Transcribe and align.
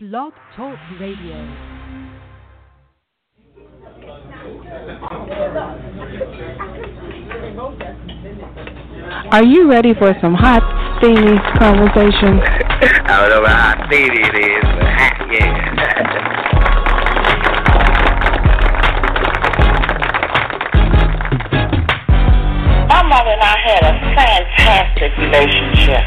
Blog 0.00 0.32
Talk 0.54 0.78
Radio. 1.00 1.34
Are 9.32 9.42
you 9.42 9.68
ready 9.68 9.94
for 9.94 10.14
some 10.20 10.34
hot, 10.34 10.62
steamy 11.00 11.36
conversation? 11.58 12.38
I 13.10 13.26
don't 13.26 13.42
know 13.42 13.48
how 13.48 13.74
steamy 13.88 14.20
it 14.22 14.38
is, 14.38 14.62
but 14.62 14.86
hot, 14.86 15.18
yeah. 15.34 15.50
My 22.86 23.02
mother 23.02 23.30
and 23.34 23.42
I 23.42 23.58
had 23.66 23.82
a 23.82 23.98
fantastic 24.14 25.10
relationship. 25.18 26.06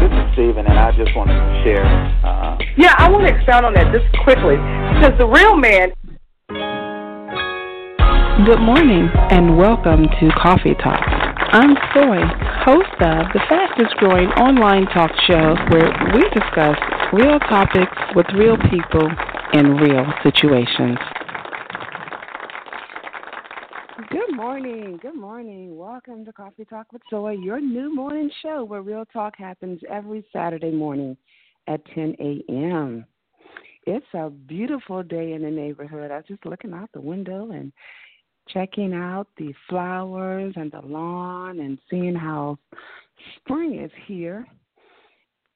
This 0.00 0.12
is 0.12 0.32
Steven, 0.34 0.66
and 0.66 0.78
I 0.78 0.92
just 0.92 1.16
want 1.16 1.30
to 1.30 1.36
share. 1.64 1.86
Uh, 2.22 2.49
Yeah, 2.80 2.94
I 2.96 3.10
want 3.10 3.28
to 3.28 3.36
expound 3.36 3.66
on 3.66 3.74
that 3.74 3.92
just 3.92 4.08
quickly. 4.24 4.56
Because 4.96 5.12
the 5.20 5.28
real 5.28 5.54
man 5.54 5.92
Good 8.48 8.60
morning 8.64 9.10
and 9.28 9.58
welcome 9.58 10.08
to 10.08 10.30
Coffee 10.40 10.72
Talk. 10.80 11.04
I'm 11.52 11.76
Joy, 11.92 12.24
host 12.64 12.96
of 13.04 13.28
the 13.36 13.40
fastest 13.50 13.94
growing 13.96 14.28
online 14.40 14.86
talk 14.86 15.10
show 15.28 15.56
where 15.68 15.92
we 16.16 16.22
discuss 16.32 16.80
real 17.12 17.38
topics 17.52 17.92
with 18.16 18.24
real 18.32 18.56
people 18.72 19.12
in 19.52 19.76
real 19.76 20.06
situations. 20.22 20.96
Good 24.08 24.34
morning. 24.34 24.98
Good 25.02 25.16
morning. 25.16 25.76
Welcome 25.76 26.24
to 26.24 26.32
Coffee 26.32 26.64
Talk 26.64 26.94
with 26.94 27.02
Joy, 27.10 27.32
your 27.32 27.60
new 27.60 27.94
morning 27.94 28.30
show 28.42 28.64
where 28.64 28.80
real 28.80 29.04
talk 29.04 29.34
happens 29.36 29.82
every 29.90 30.24
Saturday 30.32 30.70
morning 30.70 31.18
at 31.70 31.84
10 31.94 32.16
a.m. 32.18 33.06
It's 33.86 34.06
a 34.14 34.28
beautiful 34.28 35.02
day 35.02 35.32
in 35.32 35.42
the 35.42 35.50
neighborhood. 35.50 36.10
I 36.10 36.16
was 36.16 36.26
just 36.28 36.44
looking 36.44 36.74
out 36.74 36.90
the 36.92 37.00
window 37.00 37.52
and 37.52 37.72
checking 38.48 38.92
out 38.92 39.28
the 39.38 39.54
flowers 39.68 40.52
and 40.56 40.70
the 40.72 40.80
lawn 40.80 41.60
and 41.60 41.78
seeing 41.88 42.14
how 42.14 42.58
spring 43.36 43.80
is 43.80 43.90
here. 44.06 44.46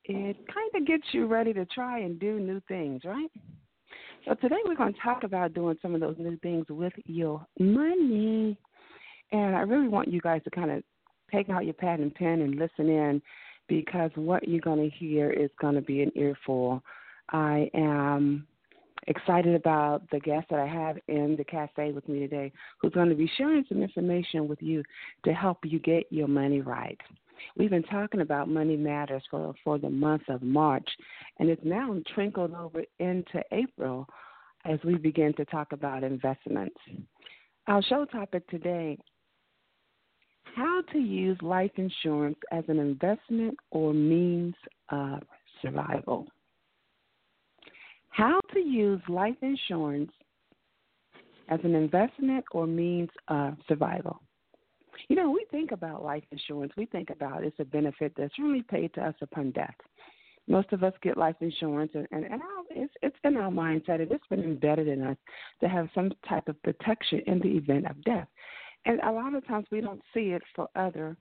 It 0.05 0.37
kind 0.53 0.71
of 0.75 0.87
gets 0.87 1.05
you 1.12 1.27
ready 1.27 1.53
to 1.55 1.65
try 1.67 2.01
and 2.01 2.21
do 2.21 2.39
new 2.39 2.61
things, 2.69 3.03
right? 3.05 3.31
So 4.27 4.34
today 4.34 4.56
we're 4.65 4.77
going 4.77 4.95
to 4.95 5.01
talk 5.01 5.25
about 5.25 5.55
doing 5.55 5.77
some 5.83 5.95
of 5.95 6.01
those 6.01 6.17
new 6.19 6.37
things 6.39 6.67
with 6.69 6.93
your 7.06 7.45
money. 7.59 8.56
And 9.33 9.56
I 9.56 9.61
really 9.61 9.89
want 9.89 10.09
you 10.09 10.21
guys 10.21 10.43
to 10.45 10.51
kind 10.51 10.71
of 10.71 10.83
take 11.33 11.51
out 11.51 11.65
your 11.65 11.75
pad 11.75 12.01
and 12.01 12.15
pen 12.15 12.43
and 12.43 12.56
listen 12.56 12.89
in 12.89 13.21
because 13.69 14.11
what 14.15 14.48
you're 14.48 14.61
going 14.61 14.91
to 14.91 14.97
hear 14.97 15.31
is 15.31 15.51
going 15.61 15.75
to 15.75 15.83
be 15.83 16.03
an 16.03 16.12
earful. 16.15 16.83
I 17.31 17.71
am 17.75 18.47
excited 19.06 19.55
about 19.55 20.09
the 20.11 20.21
guest 20.21 20.47
that 20.51 20.59
I 20.59 20.67
have 20.67 20.97
in 21.09 21.37
the 21.37 21.45
cafe 21.45 21.93
with 21.93 22.09
me 22.09 22.21
today 22.21 22.53
who's 22.81 22.93
going 22.93 23.09
to 23.09 23.15
be 23.15 23.31
sharing 23.37 23.65
some 23.69 23.83
information 23.83 24.48
with 24.48 24.62
you 24.62 24.83
to 25.25 25.33
help 25.33 25.59
you 25.65 25.79
get 25.79 26.05
your 26.11 26.29
money 26.29 26.61
right. 26.61 26.98
We've 27.56 27.71
been 27.71 27.83
talking 27.83 28.21
about 28.21 28.48
money 28.48 28.77
matters 28.77 29.23
for, 29.31 29.55
for 29.62 29.78
the 29.78 29.91
month 29.91 30.23
of 30.28 30.43
March, 30.43 30.89
and 31.39 31.51
it's 31.51 31.65
now 31.65 31.97
trickled 32.15 32.55
over 32.55 32.83
into 32.99 33.43
April 33.53 34.06
as 34.65 34.78
we 34.84 34.95
begin 34.95 35.34
to 35.34 35.45
talk 35.45 35.73
about 35.73 36.05
investments. 36.05 36.77
Our 37.67 37.83
show 37.83 38.05
topic 38.06 38.49
today 38.49 38.99
how 40.55 40.83
to 40.92 40.98
use 40.98 41.36
life 41.42 41.72
insurance 41.77 42.38
as 42.52 42.64
an 42.69 42.78
investment 42.78 43.56
or 43.70 43.92
means 43.92 44.55
of 44.91 45.22
survival. 45.62 46.27
How 48.10 48.41
to 48.52 48.60
use 48.60 49.00
life 49.08 49.36
insurance 49.42 50.12
as 51.48 51.60
an 51.64 51.75
investment 51.75 52.44
or 52.52 52.66
means 52.66 53.10
of 53.28 53.56
survival. 53.69 54.20
You 55.08 55.16
know, 55.16 55.30
we 55.30 55.44
think 55.50 55.72
about 55.72 56.04
life 56.04 56.22
insurance, 56.31 56.72
we 56.76 56.87
think 56.87 57.10
about 57.10 57.44
it's 57.44 57.59
a 57.59 57.64
benefit 57.64 58.12
that's 58.16 58.38
really 58.38 58.62
paid 58.62 58.94
to 58.94 59.03
us 59.03 59.14
upon 59.20 59.50
death. 59.50 59.75
Most 60.47 60.72
of 60.72 60.84
us 60.84 60.93
get 61.03 61.16
life 61.16 61.37
insurance, 61.41 61.91
and, 61.94 62.06
and, 62.12 62.26
our, 62.34 62.41
it's, 62.70 62.93
it's 63.03 63.16
in 63.25 63.37
our 63.37 63.50
mindset, 63.50 64.00
and 64.00 64.12
it's 64.12 64.26
been 64.28 64.44
embedded 64.44 64.88
in 64.88 65.03
us 65.03 65.16
to 65.60 65.69
have 65.69 65.88
some 65.94 66.12
type 66.28 66.48
of 66.48 66.62
protection 66.62 67.22
in 67.26 67.41
the 67.41 67.48
event 67.48 67.87
of 67.87 68.03
death. 68.04 68.28
And 68.87 69.00
a 69.00 69.11
lot 69.11 69.34
of 69.34 69.47
times 69.47 69.67
we 69.71 69.81
don't 69.81 70.03
see 70.12 70.31
it 70.31 70.43
for 70.55 70.69
other 70.77 71.17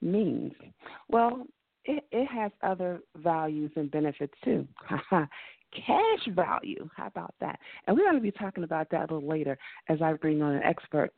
means. 0.00 0.52
Well, 1.08 1.46
it, 1.84 2.04
it 2.12 2.26
has 2.26 2.52
other 2.62 3.00
values 3.16 3.72
and 3.76 3.90
benefits 3.90 4.34
too. 4.44 4.66
Cash 5.10 6.34
value. 6.34 6.88
How 6.96 7.06
about 7.06 7.34
that? 7.40 7.58
And 7.86 7.96
we're 7.96 8.04
going 8.04 8.16
to 8.16 8.22
be 8.22 8.30
talking 8.30 8.64
about 8.64 8.88
that 8.90 9.10
a 9.10 9.14
little 9.14 9.28
later 9.28 9.58
as 9.88 10.00
I 10.00 10.14
bring 10.14 10.42
on 10.42 10.54
an 10.54 10.62
expert 10.62 11.12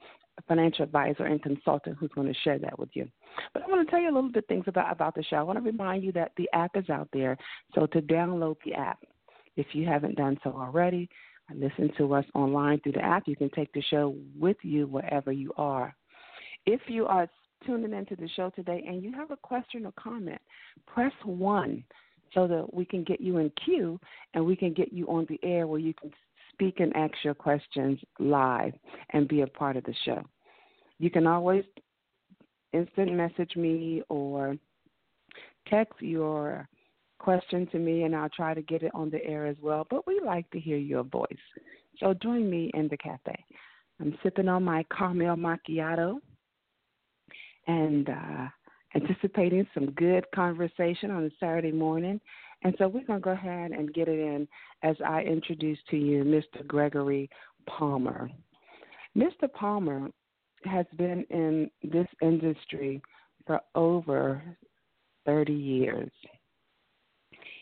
financial 0.48 0.84
advisor 0.84 1.24
and 1.24 1.42
consultant 1.42 1.96
who's 1.98 2.10
going 2.14 2.26
to 2.26 2.40
share 2.40 2.58
that 2.58 2.78
with 2.78 2.88
you. 2.94 3.08
But 3.52 3.62
I 3.62 3.66
want 3.66 3.86
to 3.86 3.90
tell 3.90 4.00
you 4.00 4.10
a 4.10 4.14
little 4.14 4.32
bit 4.32 4.46
things 4.48 4.64
about 4.66 4.92
about 4.92 5.14
the 5.14 5.22
show. 5.22 5.36
I 5.36 5.42
want 5.42 5.58
to 5.58 5.64
remind 5.64 6.02
you 6.02 6.12
that 6.12 6.32
the 6.36 6.48
app 6.52 6.76
is 6.76 6.88
out 6.88 7.08
there. 7.12 7.36
So 7.74 7.86
to 7.86 8.00
download 8.00 8.56
the 8.64 8.74
app, 8.74 8.98
if 9.56 9.66
you 9.72 9.86
haven't 9.86 10.16
done 10.16 10.38
so 10.42 10.50
already, 10.50 11.08
listen 11.54 11.90
to 11.98 12.14
us 12.14 12.24
online 12.34 12.80
through 12.80 12.92
the 12.92 13.04
app. 13.04 13.26
You 13.26 13.36
can 13.36 13.50
take 13.50 13.72
the 13.72 13.82
show 13.82 14.14
with 14.38 14.56
you 14.62 14.86
wherever 14.86 15.32
you 15.32 15.52
are. 15.56 15.94
If 16.66 16.80
you 16.88 17.06
are 17.06 17.28
tuning 17.66 17.92
into 17.92 18.16
the 18.16 18.28
show 18.36 18.50
today 18.50 18.84
and 18.86 19.02
you 19.02 19.12
have 19.12 19.30
a 19.30 19.36
question 19.36 19.86
or 19.86 19.92
comment, 19.92 20.40
press 20.86 21.12
one 21.24 21.84
so 22.34 22.46
that 22.46 22.72
we 22.72 22.84
can 22.84 23.04
get 23.04 23.20
you 23.20 23.38
in 23.38 23.50
queue 23.64 23.98
and 24.34 24.44
we 24.44 24.56
can 24.56 24.72
get 24.72 24.92
you 24.92 25.06
on 25.06 25.26
the 25.28 25.40
air 25.42 25.66
where 25.66 25.80
you 25.80 25.94
can 25.94 26.10
speak 26.52 26.80
and 26.80 26.94
ask 26.96 27.14
your 27.24 27.34
questions 27.34 27.98
live 28.18 28.72
and 29.10 29.28
be 29.28 29.42
a 29.42 29.46
part 29.46 29.76
of 29.76 29.84
the 29.84 29.94
show. 30.04 30.22
You 30.98 31.10
can 31.10 31.26
always 31.26 31.64
instant 32.72 33.12
message 33.12 33.56
me 33.56 34.02
or 34.08 34.56
text 35.68 36.00
your 36.00 36.68
question 37.20 37.66
to 37.68 37.78
me 37.78 38.04
and 38.04 38.16
I'll 38.16 38.30
try 38.30 38.54
to 38.54 38.62
get 38.62 38.82
it 38.82 38.90
on 38.94 39.10
the 39.10 39.24
air 39.24 39.46
as 39.46 39.56
well. 39.60 39.86
But 39.88 40.06
we 40.06 40.20
like 40.24 40.50
to 40.50 40.58
hear 40.58 40.78
your 40.78 41.04
voice. 41.04 41.26
So 41.98 42.14
join 42.14 42.50
me 42.50 42.70
in 42.74 42.88
the 42.88 42.96
cafe. 42.96 43.44
I'm 44.00 44.16
sipping 44.22 44.48
on 44.48 44.64
my 44.64 44.84
caramel 44.96 45.36
macchiato 45.36 46.16
and 47.66 48.08
uh, 48.08 48.48
anticipating 48.94 49.66
some 49.74 49.90
good 49.92 50.24
conversation 50.34 51.10
on 51.10 51.24
a 51.24 51.30
Saturday 51.38 51.72
morning. 51.72 52.20
And 52.62 52.74
so 52.78 52.88
we're 52.88 53.04
going 53.04 53.20
to 53.20 53.24
go 53.24 53.30
ahead 53.30 53.72
and 53.72 53.92
get 53.92 54.08
it 54.08 54.18
in 54.18 54.48
as 54.82 54.96
I 55.06 55.22
introduce 55.22 55.78
to 55.90 55.96
you 55.96 56.24
Mr. 56.24 56.66
Gregory 56.66 57.28
Palmer. 57.66 58.30
Mr. 59.16 59.52
Palmer 59.52 60.08
has 60.64 60.86
been 60.96 61.24
in 61.30 61.70
this 61.82 62.06
industry 62.22 63.00
for 63.46 63.60
over 63.74 64.42
30 65.26 65.52
years. 65.52 66.10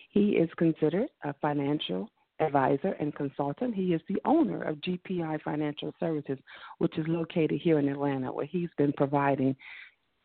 He 0.08 0.30
is 0.30 0.48
considered 0.56 1.08
a 1.24 1.34
financial 1.34 2.10
advisor 2.41 2.92
and 3.00 3.14
consultant. 3.14 3.74
He 3.74 3.94
is 3.94 4.00
the 4.08 4.20
owner 4.24 4.62
of 4.62 4.76
GPI 4.76 5.42
Financial 5.42 5.92
Services, 5.98 6.38
which 6.78 6.96
is 6.98 7.06
located 7.08 7.60
here 7.60 7.78
in 7.78 7.88
Atlanta, 7.88 8.32
where 8.32 8.47
he's 8.47 8.70
been 8.78 8.92
providing 8.92 9.56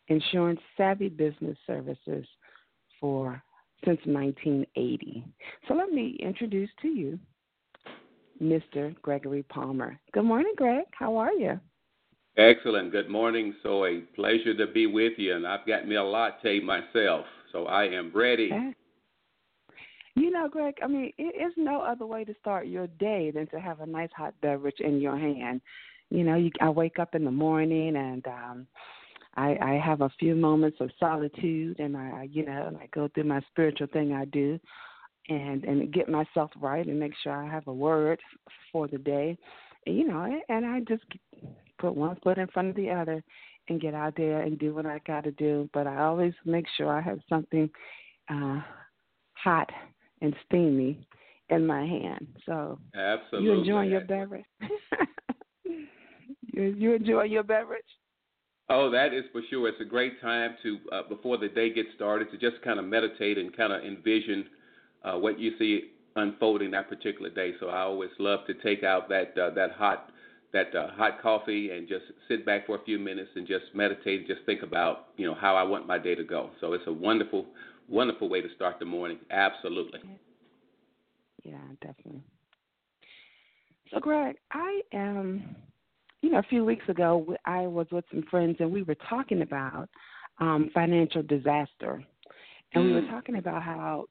insurance 0.08 0.60
savvy 0.78 1.10
business 1.10 1.58
services 1.66 2.26
for 3.00 3.42
since 3.84 4.00
1980. 4.06 5.26
So 5.68 5.74
let 5.74 5.90
me 5.90 6.18
introduce 6.22 6.70
to 6.82 6.88
you 6.88 7.20
Mr. 8.42 8.96
Gregory 9.02 9.44
Palmer. 9.44 10.00
Good 10.14 10.24
morning, 10.24 10.54
Greg. 10.58 10.86
How 10.92 11.18
are 11.18 11.34
you? 11.34 11.60
Excellent. 12.38 12.92
Good 12.92 13.10
morning. 13.10 13.54
So 13.62 13.86
a 13.86 14.00
pleasure 14.16 14.56
to 14.56 14.68
be 14.68 14.88
with 14.88 15.14
you, 15.18 15.36
and 15.36 15.46
I've 15.46 15.68
got 15.68 15.88
me 15.88 15.96
a 15.96 16.04
latte 16.04 16.60
myself, 16.62 17.26
so 17.52 17.66
I 17.66 17.86
am 17.86 18.12
ready. 18.14 18.50
Okay. 18.52 18.74
You 20.16 20.30
know, 20.32 20.48
Greg, 20.48 20.76
I 20.84 20.88
mean, 20.88 21.12
it 21.18 21.36
is 21.42 21.54
no 21.58 21.82
other 21.82 22.06
way 22.06 22.24
to 22.24 22.36
start 22.40 22.68
your 22.68 22.88
day 22.88 23.32
than 23.32 23.48
to 23.48 23.60
have 23.60 23.80
a 23.80 23.86
nice 23.86 24.12
hot 24.16 24.34
beverage 24.42 24.80
in 24.80 25.02
your 25.02 25.18
hand. 25.18 25.62
You 26.10 26.24
know, 26.24 26.36
you, 26.36 26.52
I 26.62 26.70
wake 26.70 27.00
up 27.00 27.16
in 27.16 27.26
the 27.26 27.32
morning 27.32 27.96
and 27.96 28.26
um 28.28 28.68
I, 29.36 29.58
I 29.62 29.82
have 29.84 30.02
a 30.02 30.12
few 30.20 30.36
moments 30.36 30.78
of 30.80 30.92
solitude, 31.00 31.80
and 31.80 31.98
I, 31.98 32.28
you 32.32 32.46
know, 32.46 32.78
I 32.80 32.88
go 32.94 33.08
through 33.08 33.24
my 33.24 33.42
spiritual 33.50 33.88
thing 33.88 34.14
I 34.14 34.26
do, 34.26 34.60
and 35.28 35.64
and 35.64 35.92
get 35.92 36.08
myself 36.08 36.52
right 36.62 36.86
and 36.86 37.00
make 37.00 37.14
sure 37.24 37.34
I 37.34 37.50
have 37.50 37.66
a 37.68 37.74
word 37.74 38.20
for 38.72 38.88
the 38.88 39.00
day, 39.00 39.36
and, 39.88 39.98
you 39.98 40.08
know, 40.08 40.40
and 40.50 40.66
I 40.66 40.82
just 40.82 41.04
put 41.80 41.96
one 41.96 42.18
foot 42.24 42.38
in 42.38 42.48
front 42.48 42.70
of 42.70 42.76
the 42.76 42.92
other, 42.92 43.24
and 43.70 43.82
get 43.82 43.96
out 43.96 44.14
there 44.16 44.42
and 44.42 44.60
do 44.60 44.76
what 44.76 44.86
I 44.86 45.00
got 45.08 45.24
to 45.24 45.32
do. 45.32 45.68
But 45.74 45.88
I 45.88 46.04
always 46.04 46.34
make 46.46 46.66
sure 46.78 46.92
I 46.92 47.02
have 47.02 47.20
something 47.28 47.70
uh, 48.30 48.60
hot 49.34 49.70
and 50.24 50.36
steamy 50.46 51.06
in 51.50 51.68
my 51.68 51.86
hand. 51.86 52.28
So 52.46 52.80
Absolutely. 52.96 53.50
you 53.50 53.60
enjoying 53.60 53.92
your 53.92 54.02
beverage? 54.02 54.46
you 55.66 56.64
you 56.64 56.94
enjoy 56.94 57.24
your 57.24 57.44
beverage? 57.44 57.84
Oh, 58.70 58.90
that 58.90 59.14
is 59.14 59.26
for 59.32 59.42
sure. 59.50 59.68
It's 59.68 59.82
a 59.82 59.86
great 59.86 60.20
time 60.22 60.56
to 60.64 60.80
uh, 60.92 61.02
before 61.10 61.38
the 61.38 61.50
day 61.50 61.72
gets 61.72 61.90
started 61.96 62.32
to 62.32 62.38
just 62.38 62.64
kind 62.64 62.80
of 62.80 62.86
meditate 62.86 63.38
and 63.38 63.56
kind 63.56 63.74
of 63.74 63.84
envision 63.84 64.46
uh, 65.04 65.18
what 65.18 65.38
you 65.38 65.52
see 65.60 65.92
unfolding 66.16 66.72
that 66.72 66.88
particular 66.90 67.30
day. 67.30 67.52
So 67.60 67.68
I 67.68 67.82
always 67.82 68.12
love 68.20 68.40
to 68.48 68.54
take 68.54 68.84
out 68.84 69.10
that 69.10 69.38
uh, 69.38 69.54
that 69.56 69.74
hot 69.74 70.10
that 70.54 70.74
uh, 70.74 70.92
hot 70.92 71.22
coffee 71.22 71.72
and 71.72 71.88
just 71.88 72.06
sit 72.30 72.46
back 72.46 72.66
for 72.66 72.78
a 72.78 72.84
few 72.86 72.98
minutes 72.98 73.32
and 73.36 73.46
just 73.46 73.66
meditate 73.74 74.20
and 74.20 74.28
just 74.28 74.46
think 74.46 74.64
about 74.64 75.08
you 75.18 75.28
know 75.28 75.36
how 75.36 75.58
I 75.58 75.64
want 75.64 75.86
my 75.86 76.00
day 76.00 76.16
to 76.16 76.24
go. 76.24 76.52
So 76.62 76.72
it's 76.72 76.88
a 76.88 76.94
wonderful 76.94 77.46
wonderful 77.90 78.30
way 78.30 78.42
to 78.42 78.48
start 78.56 78.80
the 78.80 78.86
morning. 78.86 79.20
Absolutely. 79.32 80.00
Yeah, 81.44 81.58
definitely. 81.82 82.24
So 83.92 84.00
Greg, 84.00 84.38
I 84.52 84.82
am 84.94 85.56
you 86.22 86.32
know 86.32 86.40
a 86.40 86.44
few 86.44 86.66
weeks 86.66 86.88
ago 86.88 87.36
I 87.46 87.62
was 87.62 87.88
with 87.92 88.06
some 88.12 88.24
friends 88.30 88.58
and 88.60 88.72
we 88.72 88.84
were 88.84 88.98
talking 89.10 89.42
about 89.42 89.90
um 90.40 90.70
financial 90.74 91.24
disaster. 91.24 92.04
And 92.74 92.84
mm. 92.84 92.88
we 92.88 92.94
were 92.94 93.02
mm. 93.02 93.12
talking 93.12 93.36
about 93.36 93.62
how 93.62 94.06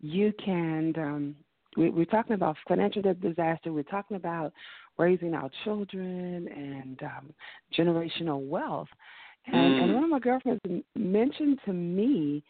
you 0.00 0.32
can 0.44 0.92
um 0.96 1.36
we, 1.76 1.90
we're 1.90 2.04
talking 2.04 2.34
about 2.34 2.56
financial 2.68 3.02
disaster. 3.02 3.72
We're 3.72 3.82
talking 3.82 4.16
about 4.16 4.52
raising 4.98 5.34
our 5.34 5.50
children 5.64 6.48
and 6.48 7.02
um, 7.02 7.32
generational 7.76 8.46
wealth. 8.46 8.88
And, 9.46 9.54
mm. 9.54 9.82
and 9.82 9.94
one 9.94 10.04
of 10.04 10.10
my 10.10 10.18
girlfriends 10.18 10.60
mentioned 10.94 11.58
to 11.66 11.72
me 11.72 12.42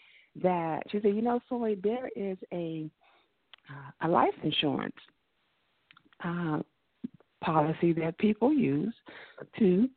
that 0.42 0.82
she 0.90 1.00
said, 1.00 1.14
you 1.14 1.22
know, 1.22 1.40
Joy, 1.48 1.76
there 1.82 2.10
is 2.16 2.36
a 2.52 2.88
uh, 3.70 4.06
a 4.06 4.08
life 4.08 4.34
insurance 4.42 4.94
uh, 6.22 6.58
policy 7.42 7.94
that 7.94 8.18
people 8.18 8.52
use 8.52 8.94
to 9.58 9.88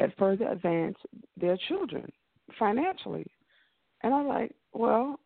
uh, 0.00 0.06
further 0.16 0.48
advance 0.48 0.96
their 1.36 1.56
children 1.68 2.10
financially. 2.56 3.26
And 4.02 4.14
I'm 4.14 4.28
like, 4.28 4.54
well, 4.72 5.18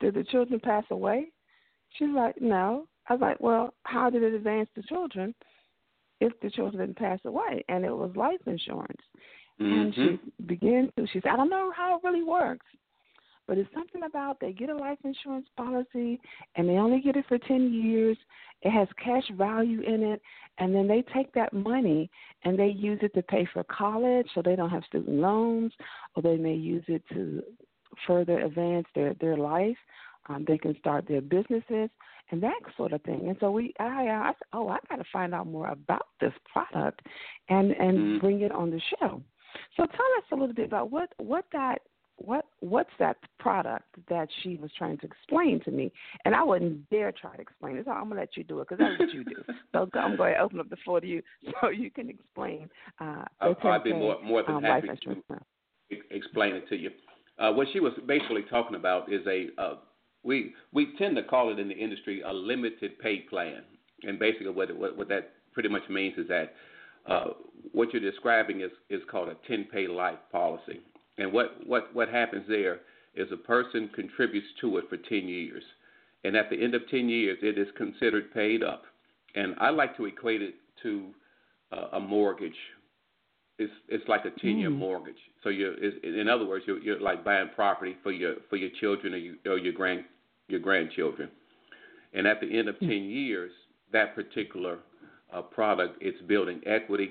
did 0.00 0.14
the 0.14 0.24
children 0.24 0.60
pass 0.60 0.84
away? 0.90 1.28
She's 1.98 2.10
like, 2.14 2.40
no. 2.40 2.86
I 3.08 3.14
was 3.14 3.22
like, 3.22 3.40
well, 3.40 3.72
how 3.84 4.10
did 4.10 4.22
it 4.22 4.34
advance 4.34 4.68
the 4.76 4.82
children? 4.82 5.34
if 6.20 6.32
the 6.40 6.50
children 6.50 6.86
didn't 6.86 6.98
pass 6.98 7.18
away, 7.24 7.64
and 7.68 7.84
it 7.84 7.94
was 7.94 8.10
life 8.16 8.40
insurance. 8.46 9.00
Mm-hmm. 9.60 9.80
And 9.80 9.94
she 9.94 10.44
began 10.44 10.90
to. 10.96 11.06
She 11.12 11.20
said, 11.20 11.30
"I 11.32 11.36
don't 11.36 11.50
know 11.50 11.72
how 11.74 11.96
it 11.96 12.06
really 12.06 12.22
works, 12.22 12.66
but 13.46 13.58
it's 13.58 13.72
something 13.72 14.02
about 14.02 14.38
they 14.40 14.52
get 14.52 14.68
a 14.68 14.76
life 14.76 14.98
insurance 15.04 15.46
policy, 15.56 16.20
and 16.56 16.68
they 16.68 16.74
only 16.74 17.00
get 17.00 17.16
it 17.16 17.24
for 17.26 17.38
ten 17.38 17.72
years. 17.72 18.18
It 18.62 18.70
has 18.70 18.88
cash 19.02 19.24
value 19.36 19.80
in 19.80 20.02
it, 20.02 20.20
and 20.58 20.74
then 20.74 20.86
they 20.88 21.02
take 21.14 21.32
that 21.34 21.52
money 21.52 22.10
and 22.44 22.58
they 22.58 22.68
use 22.68 22.98
it 23.02 23.14
to 23.14 23.22
pay 23.22 23.46
for 23.52 23.64
college, 23.64 24.26
so 24.34 24.42
they 24.42 24.56
don't 24.56 24.70
have 24.70 24.84
student 24.84 25.16
loans, 25.16 25.72
or 26.14 26.22
they 26.22 26.36
may 26.36 26.54
use 26.54 26.84
it 26.88 27.02
to 27.12 27.42
further 28.06 28.40
advance 28.40 28.86
their 28.94 29.14
their 29.20 29.36
life. 29.36 29.76
Um, 30.28 30.44
they 30.46 30.58
can 30.58 30.76
start 30.80 31.06
their 31.06 31.20
businesses 31.20 31.88
and 32.30 32.42
that 32.42 32.60
sort 32.76 32.92
of 32.92 33.02
thing. 33.02 33.28
And 33.28 33.36
so 33.38 33.50
we, 33.50 33.72
I, 33.78 34.08
I 34.08 34.26
said, 34.30 34.48
oh, 34.52 34.68
I 34.68 34.78
got 34.88 34.96
to 34.96 35.04
find 35.12 35.32
out 35.32 35.46
more 35.46 35.68
about 35.68 36.08
this 36.20 36.32
product, 36.52 37.00
and 37.48 37.70
and 37.72 37.98
mm-hmm. 37.98 38.18
bring 38.18 38.40
it 38.40 38.52
on 38.52 38.70
the 38.70 38.80
show. 38.98 39.22
So 39.76 39.86
tell 39.86 40.06
us 40.18 40.24
a 40.32 40.36
little 40.36 40.54
bit 40.54 40.66
about 40.66 40.90
what 40.90 41.10
what 41.18 41.44
that 41.52 41.82
what 42.16 42.46
what's 42.60 42.90
that 42.98 43.16
product 43.38 43.84
that 44.08 44.28
she 44.42 44.56
was 44.56 44.70
trying 44.76 44.98
to 44.98 45.06
explain 45.06 45.60
to 45.64 45.70
me, 45.70 45.92
and 46.24 46.34
I 46.34 46.42
wouldn't 46.42 46.88
dare 46.90 47.12
try 47.12 47.34
to 47.36 47.42
explain 47.42 47.76
it. 47.76 47.84
So 47.84 47.92
I'm 47.92 48.08
gonna 48.08 48.20
let 48.20 48.36
you 48.36 48.44
do 48.44 48.60
it 48.60 48.68
because 48.68 48.78
that's 48.78 48.98
what 48.98 49.14
you 49.14 49.24
do. 49.24 49.42
so 49.72 49.88
I'm 49.94 50.16
going 50.16 50.34
to 50.34 50.40
open 50.40 50.60
up 50.60 50.70
the 50.70 50.76
floor 50.76 51.00
to 51.00 51.06
you 51.06 51.22
so 51.60 51.68
you 51.68 51.90
can 51.90 52.08
explain. 52.08 52.70
Uh, 53.00 53.24
I'd 53.40 53.84
be 53.84 53.92
more 53.92 54.20
more 54.22 54.42
than 54.42 54.56
um, 54.56 54.62
happy 54.62 54.88
to 54.88 55.36
explain 56.10 56.54
it 56.54 56.68
to 56.68 56.76
you. 56.76 56.90
Uh, 57.38 57.52
what 57.52 57.68
she 57.72 57.80
was 57.80 57.92
basically 58.06 58.42
talking 58.48 58.76
about 58.76 59.12
is 59.12 59.20
a 59.26 59.48
uh, 59.60 59.74
we 60.22 60.54
we 60.72 60.94
tend 60.98 61.16
to 61.16 61.22
call 61.22 61.52
it 61.52 61.58
in 61.58 61.68
the 61.68 61.74
industry 61.74 62.22
a 62.22 62.32
limited 62.32 62.98
pay 62.98 63.20
plan, 63.20 63.62
and 64.02 64.18
basically 64.18 64.50
what 64.50 64.74
what, 64.76 64.96
what 64.96 65.08
that 65.08 65.32
pretty 65.52 65.68
much 65.68 65.82
means 65.90 66.16
is 66.18 66.28
that 66.28 66.54
uh, 67.08 67.26
what 67.72 67.92
you're 67.92 68.10
describing 68.10 68.60
is 68.60 68.70
is 68.90 69.02
called 69.10 69.28
a 69.28 69.36
10 69.46 69.68
pay 69.72 69.86
life 69.86 70.18
policy, 70.32 70.80
and 71.18 71.32
what 71.32 71.66
what 71.66 71.94
what 71.94 72.08
happens 72.08 72.44
there 72.48 72.80
is 73.14 73.28
a 73.32 73.36
person 73.36 73.90
contributes 73.94 74.46
to 74.60 74.76
it 74.76 74.84
for 74.88 74.96
10 74.96 75.28
years, 75.28 75.62
and 76.24 76.36
at 76.36 76.50
the 76.50 76.62
end 76.62 76.74
of 76.74 76.82
10 76.90 77.08
years 77.08 77.38
it 77.42 77.58
is 77.58 77.68
considered 77.76 78.32
paid 78.32 78.62
up, 78.62 78.84
and 79.34 79.54
I 79.58 79.70
like 79.70 79.96
to 79.96 80.06
equate 80.06 80.42
it 80.42 80.54
to 80.82 81.06
uh, 81.72 81.96
a 81.96 82.00
mortgage 82.00 82.56
it's 83.58 83.72
it's 83.88 84.06
like 84.08 84.24
a 84.24 84.40
ten 84.40 84.58
year 84.58 84.70
mm. 84.70 84.76
mortgage. 84.76 85.16
So 85.42 85.48
you're 85.48 85.74
in 85.74 86.28
other 86.28 86.46
words 86.46 86.64
you're, 86.66 86.78
you're 86.78 87.00
like 87.00 87.24
buying 87.24 87.48
property 87.54 87.96
for 88.02 88.12
your 88.12 88.34
for 88.50 88.56
your 88.56 88.70
children 88.80 89.14
or, 89.14 89.18
you, 89.18 89.36
or 89.46 89.58
your 89.58 89.72
grand 89.72 90.04
your 90.48 90.60
grandchildren. 90.60 91.30
And 92.12 92.26
at 92.26 92.40
the 92.40 92.58
end 92.58 92.68
of 92.68 92.78
10 92.78 92.88
years, 92.88 93.50
that 93.92 94.14
particular 94.14 94.78
uh, 95.34 95.42
product, 95.42 95.98
it's 96.00 96.20
building 96.22 96.62
equity. 96.64 97.10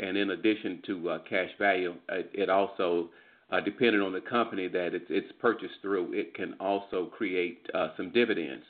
And 0.00 0.16
in 0.16 0.30
addition 0.30 0.82
to 0.86 1.10
uh, 1.10 1.18
cash 1.28 1.50
value, 1.58 1.94
uh, 2.08 2.22
it 2.32 2.48
also, 2.48 3.08
uh, 3.50 3.60
depending 3.60 4.00
on 4.00 4.12
the 4.12 4.20
company 4.20 4.68
that 4.68 4.94
it's, 4.94 5.06
it's 5.08 5.32
purchased 5.40 5.74
through, 5.82 6.12
it 6.12 6.34
can 6.34 6.54
also 6.60 7.06
create 7.06 7.66
uh, 7.74 7.88
some 7.96 8.12
dividends. 8.12 8.64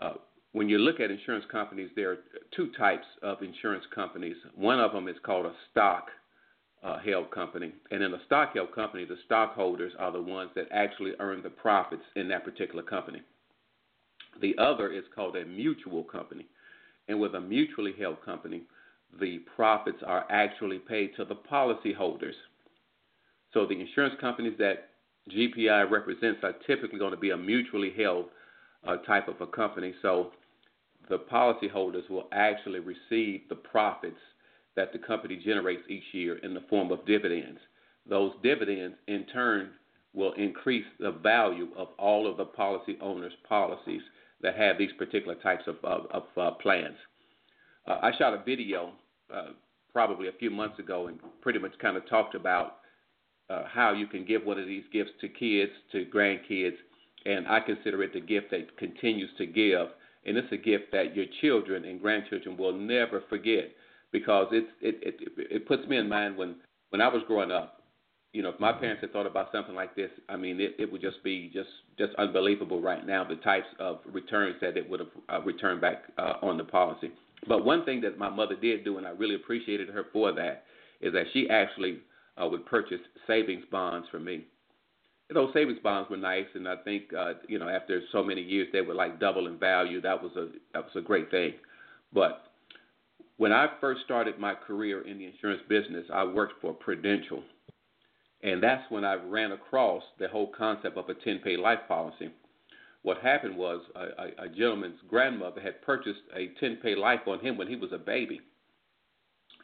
Uh, 0.00 0.14
when 0.52 0.68
you 0.68 0.78
look 0.78 1.00
at 1.00 1.10
insurance 1.10 1.44
companies, 1.50 1.90
there 1.96 2.10
are 2.12 2.18
two 2.54 2.70
types 2.78 3.06
of 3.22 3.42
insurance 3.42 3.84
companies. 3.94 4.36
One 4.54 4.80
of 4.80 4.92
them 4.92 5.08
is 5.08 5.16
called 5.24 5.46
a 5.46 5.52
stock 5.70 6.08
uh, 6.84 6.98
held 6.98 7.30
company. 7.30 7.72
And 7.90 8.02
in 8.02 8.14
a 8.14 8.24
stock 8.26 8.54
held 8.54 8.72
company, 8.74 9.04
the 9.04 9.16
stockholders 9.24 9.92
are 9.98 10.12
the 10.12 10.22
ones 10.22 10.50
that 10.54 10.66
actually 10.70 11.12
earn 11.18 11.42
the 11.42 11.50
profits 11.50 12.02
in 12.14 12.28
that 12.28 12.44
particular 12.44 12.82
company. 12.82 13.22
The 14.40 14.56
other 14.58 14.92
is 14.92 15.04
called 15.14 15.36
a 15.36 15.44
mutual 15.44 16.04
company. 16.04 16.46
And 17.08 17.20
with 17.20 17.34
a 17.34 17.40
mutually 17.40 17.94
held 17.98 18.24
company, 18.24 18.62
the 19.20 19.38
profits 19.56 19.98
are 20.06 20.26
actually 20.30 20.78
paid 20.78 21.10
to 21.16 21.24
the 21.24 21.34
policyholders. 21.34 22.34
So 23.52 23.66
the 23.66 23.80
insurance 23.80 24.14
companies 24.20 24.54
that 24.58 24.90
GPI 25.30 25.90
represents 25.90 26.40
are 26.42 26.54
typically 26.66 26.98
going 26.98 27.12
to 27.12 27.18
be 27.18 27.30
a 27.30 27.36
mutually 27.36 27.92
held 27.96 28.26
uh, 28.86 28.96
type 28.98 29.28
of 29.28 29.40
a 29.40 29.46
company. 29.46 29.94
So 30.02 30.32
the 31.08 31.18
policyholders 31.18 32.08
will 32.10 32.28
actually 32.32 32.80
receive 32.80 33.42
the 33.48 33.54
profits 33.54 34.18
that 34.76 34.92
the 34.92 34.98
company 34.98 35.40
generates 35.42 35.82
each 35.88 36.04
year 36.12 36.38
in 36.38 36.52
the 36.52 36.64
form 36.68 36.90
of 36.90 37.06
dividends. 37.06 37.60
Those 38.08 38.32
dividends, 38.42 38.96
in 39.06 39.24
turn, 39.32 39.70
will 40.12 40.32
increase 40.32 40.84
the 40.98 41.12
value 41.12 41.68
of 41.76 41.88
all 41.98 42.30
of 42.30 42.36
the 42.36 42.44
policy 42.44 42.98
owners' 43.00 43.32
policies 43.48 44.02
that 44.42 44.56
have 44.56 44.78
these 44.78 44.92
particular 44.98 45.34
types 45.36 45.64
of, 45.66 45.76
of, 45.84 46.06
of 46.10 46.22
uh, 46.36 46.50
plans. 46.52 46.96
Uh, 47.86 47.98
I 48.02 48.12
shot 48.16 48.34
a 48.34 48.42
video 48.44 48.92
uh, 49.32 49.48
probably 49.92 50.28
a 50.28 50.32
few 50.32 50.50
months 50.50 50.78
ago 50.78 51.06
and 51.06 51.18
pretty 51.40 51.58
much 51.58 51.72
kind 51.80 51.96
of 51.96 52.08
talked 52.08 52.34
about 52.34 52.78
uh, 53.50 53.64
how 53.66 53.92
you 53.92 54.06
can 54.06 54.24
give 54.24 54.44
one 54.44 54.58
of 54.58 54.66
these 54.66 54.84
gifts 54.92 55.12
to 55.20 55.28
kids, 55.28 55.72
to 55.92 56.06
grandkids, 56.06 56.76
and 57.26 57.46
I 57.46 57.60
consider 57.60 58.02
it 58.02 58.12
the 58.12 58.20
gift 58.20 58.50
that 58.50 58.76
continues 58.76 59.30
to 59.38 59.46
give. 59.46 59.88
And 60.26 60.36
it's 60.38 60.52
a 60.52 60.56
gift 60.56 60.84
that 60.92 61.14
your 61.14 61.26
children 61.42 61.84
and 61.84 62.00
grandchildren 62.00 62.56
will 62.56 62.72
never 62.72 63.22
forget 63.28 63.70
because 64.10 64.46
it's 64.52 64.68
it, 64.80 64.96
it 65.02 65.16
it 65.36 65.68
puts 65.68 65.86
me 65.86 65.98
in 65.98 66.08
mind 66.08 66.36
when 66.36 66.56
when 66.90 67.02
I 67.02 67.08
was 67.08 67.22
growing 67.26 67.50
up. 67.50 67.82
You 68.32 68.42
know, 68.42 68.48
if 68.48 68.58
my 68.58 68.72
parents 68.72 69.00
had 69.00 69.12
thought 69.12 69.26
about 69.26 69.52
something 69.52 69.74
like 69.76 69.94
this, 69.94 70.10
I 70.28 70.36
mean, 70.36 70.60
it, 70.60 70.74
it 70.78 70.90
would 70.90 71.02
just 71.02 71.22
be 71.22 71.50
just 71.52 71.68
just 71.98 72.14
unbelievable 72.16 72.80
right 72.80 73.06
now 73.06 73.22
the 73.22 73.36
types 73.36 73.66
of 73.78 73.98
returns 74.06 74.56
that 74.62 74.78
it 74.78 74.88
would 74.88 75.00
have 75.00 75.08
uh, 75.28 75.40
returned 75.42 75.82
back 75.82 76.04
uh, 76.16 76.34
on 76.42 76.56
the 76.56 76.64
policy. 76.64 77.10
But 77.48 77.64
one 77.64 77.84
thing 77.84 78.00
that 78.02 78.18
my 78.18 78.30
mother 78.30 78.56
did 78.56 78.84
do, 78.84 78.98
and 78.98 79.06
I 79.06 79.10
really 79.10 79.34
appreciated 79.34 79.88
her 79.88 80.06
for 80.12 80.32
that, 80.32 80.64
is 81.00 81.12
that 81.12 81.26
she 81.32 81.48
actually 81.50 81.98
uh, 82.40 82.46
would 82.48 82.66
purchase 82.66 83.00
savings 83.26 83.64
bonds 83.70 84.08
for 84.10 84.18
me. 84.18 84.46
Those 85.32 85.52
savings 85.54 85.78
bonds 85.82 86.10
were 86.10 86.16
nice, 86.16 86.46
and 86.54 86.68
I 86.68 86.76
think 86.76 87.04
uh, 87.18 87.34
you 87.48 87.58
know 87.58 87.68
after 87.68 88.02
so 88.12 88.22
many 88.22 88.42
years 88.42 88.68
they 88.72 88.82
were 88.82 88.94
like 88.94 89.18
double 89.18 89.46
in 89.46 89.58
value. 89.58 90.00
That 90.00 90.22
was 90.22 90.32
a 90.36 90.48
that 90.72 90.84
was 90.84 90.92
a 90.96 91.00
great 91.00 91.30
thing. 91.30 91.54
But 92.12 92.42
when 93.36 93.52
I 93.52 93.66
first 93.80 94.02
started 94.04 94.38
my 94.38 94.54
career 94.54 95.06
in 95.06 95.18
the 95.18 95.26
insurance 95.26 95.62
business, 95.68 96.06
I 96.12 96.24
worked 96.24 96.60
for 96.60 96.72
Prudential. 96.72 97.42
And 98.42 98.62
that's 98.62 98.88
when 98.90 99.04
I 99.04 99.14
ran 99.14 99.52
across 99.52 100.02
the 100.18 100.28
whole 100.28 100.52
concept 100.56 100.98
of 100.98 101.08
a 101.08 101.14
10 101.14 101.40
pay 101.42 101.56
life 101.56 101.80
policy. 101.88 102.30
What 103.04 103.18
happened 103.18 103.56
was 103.56 103.82
a, 103.94 104.00
a, 104.00 104.46
a 104.46 104.48
gentleman's 104.48 104.98
grandmother 105.08 105.60
had 105.60 105.82
purchased 105.82 106.22
a 106.34 106.48
10 106.58 106.78
pay 106.82 106.96
life 106.96 107.20
on 107.26 107.38
him 107.38 107.58
when 107.58 107.68
he 107.68 107.76
was 107.76 107.92
a 107.92 107.98
baby. 107.98 108.40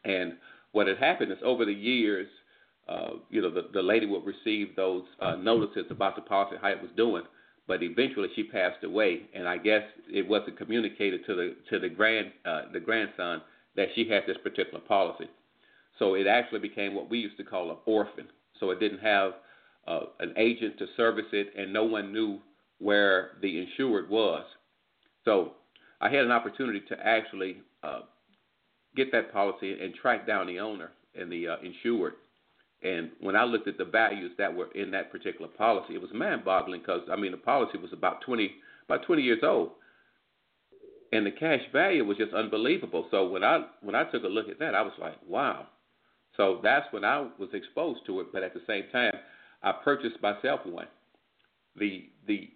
And 0.04 0.34
what 0.72 0.86
had 0.86 0.98
happened 0.98 1.32
is 1.32 1.38
over 1.42 1.64
the 1.64 1.72
years, 1.72 2.28
uh, 2.86 3.12
you 3.30 3.40
know, 3.40 3.50
the, 3.50 3.68
the 3.72 3.82
lady 3.82 4.04
would 4.04 4.26
receive 4.26 4.76
those 4.76 5.04
uh, 5.20 5.36
notices 5.36 5.86
about 5.90 6.16
the 6.16 6.22
policy, 6.22 6.56
how 6.60 6.68
it 6.68 6.82
was 6.82 6.90
doing, 6.98 7.22
but 7.66 7.82
eventually 7.82 8.28
she 8.36 8.42
passed 8.42 8.84
away, 8.84 9.22
and 9.34 9.48
I 9.48 9.56
guess 9.56 9.84
it 10.06 10.28
wasn't 10.28 10.58
communicated 10.58 11.24
to 11.26 11.34
the 11.34 11.56
to 11.70 11.78
the 11.78 11.88
grand 11.88 12.32
uh, 12.44 12.62
the 12.72 12.80
grandson 12.80 13.40
that 13.76 13.88
she 13.94 14.08
had 14.08 14.24
this 14.26 14.36
particular 14.42 14.80
policy. 14.80 15.30
So 15.98 16.14
it 16.14 16.26
actually 16.26 16.60
became 16.60 16.94
what 16.94 17.08
we 17.08 17.18
used 17.18 17.36
to 17.38 17.44
call 17.44 17.70
an 17.70 17.76
orphan. 17.86 18.26
So 18.58 18.70
it 18.70 18.80
didn't 18.80 18.98
have 19.00 19.32
uh, 19.86 20.00
an 20.18 20.34
agent 20.36 20.78
to 20.78 20.86
service 20.96 21.26
it, 21.32 21.52
and 21.56 21.72
no 21.72 21.84
one 21.84 22.12
knew 22.12 22.40
where 22.80 23.32
the 23.40 23.60
insured 23.60 24.08
was. 24.10 24.44
So 25.24 25.52
I 26.00 26.08
had 26.08 26.24
an 26.24 26.32
opportunity 26.32 26.80
to 26.88 26.96
actually 27.06 27.58
uh, 27.82 28.00
get 28.96 29.12
that 29.12 29.32
policy 29.32 29.78
and 29.80 29.94
track 29.94 30.26
down 30.26 30.46
the 30.46 30.58
owner 30.58 30.90
and 31.14 31.30
the 31.30 31.48
uh, 31.48 31.56
insured. 31.62 32.14
And 32.82 33.10
when 33.20 33.36
I 33.36 33.44
looked 33.44 33.68
at 33.68 33.76
the 33.76 33.84
values 33.84 34.32
that 34.38 34.54
were 34.54 34.70
in 34.72 34.90
that 34.92 35.12
particular 35.12 35.48
policy, 35.48 35.94
it 35.94 36.00
was 36.00 36.10
mind-boggling 36.14 36.80
because 36.80 37.02
I 37.12 37.16
mean 37.16 37.32
the 37.32 37.36
policy 37.36 37.78
was 37.78 37.92
about 37.92 38.22
20 38.22 38.50
about 38.88 39.04
20 39.06 39.22
years 39.22 39.40
old, 39.44 39.72
and 41.12 41.26
the 41.26 41.30
cash 41.30 41.60
value 41.72 42.04
was 42.04 42.16
just 42.16 42.32
unbelievable. 42.32 43.06
So 43.10 43.28
when 43.28 43.44
I 43.44 43.66
when 43.82 43.94
I 43.94 44.04
took 44.04 44.24
a 44.24 44.28
look 44.28 44.48
at 44.48 44.58
that, 44.60 44.74
I 44.74 44.80
was 44.80 44.94
like, 44.98 45.16
wow. 45.28 45.66
So 46.38 46.60
that's 46.62 46.90
when 46.90 47.04
I 47.04 47.20
was 47.38 47.50
exposed 47.52 48.00
to 48.06 48.20
it. 48.20 48.28
But 48.32 48.42
at 48.42 48.54
the 48.54 48.62
same 48.66 48.84
time, 48.90 49.12
I 49.62 49.72
purchased 49.72 50.22
myself 50.22 50.60
one. 50.64 50.88
The 51.76 52.08
the 52.26 52.48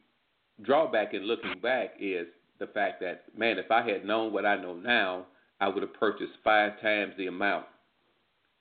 drawback 0.63 1.15
in 1.15 1.23
looking 1.23 1.59
back 1.63 1.95
is 2.01 2.27
the 2.59 2.67
fact 2.69 3.01
that 3.01 3.25
man, 3.37 3.59
if 3.59 3.71
I 3.71 3.89
had 3.89 4.05
known 4.05 4.33
what 4.33 4.47
I 4.47 4.57
know 4.57 4.75
now, 4.75 5.27
I 5.61 5.69
would 5.69 5.83
have 5.83 5.95
purchased 5.95 6.33
five 6.43 6.81
times 6.81 7.15
the 7.17 7.27
amount 7.27 7.67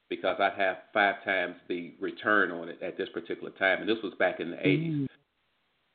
because 0.09 0.37
I'd 0.39 0.53
have 0.59 0.77
five 0.93 1.23
times 1.23 1.55
the 1.67 1.93
return 1.99 2.51
on 2.51 2.69
it 2.69 2.79
at 2.81 2.97
this 2.97 3.09
particular 3.13 3.51
time, 3.51 3.79
and 3.79 3.89
this 3.89 3.97
was 4.03 4.13
back 4.19 4.39
in 4.39 4.51
the 4.51 4.57
mm. 4.57 5.01
80s. 5.01 5.07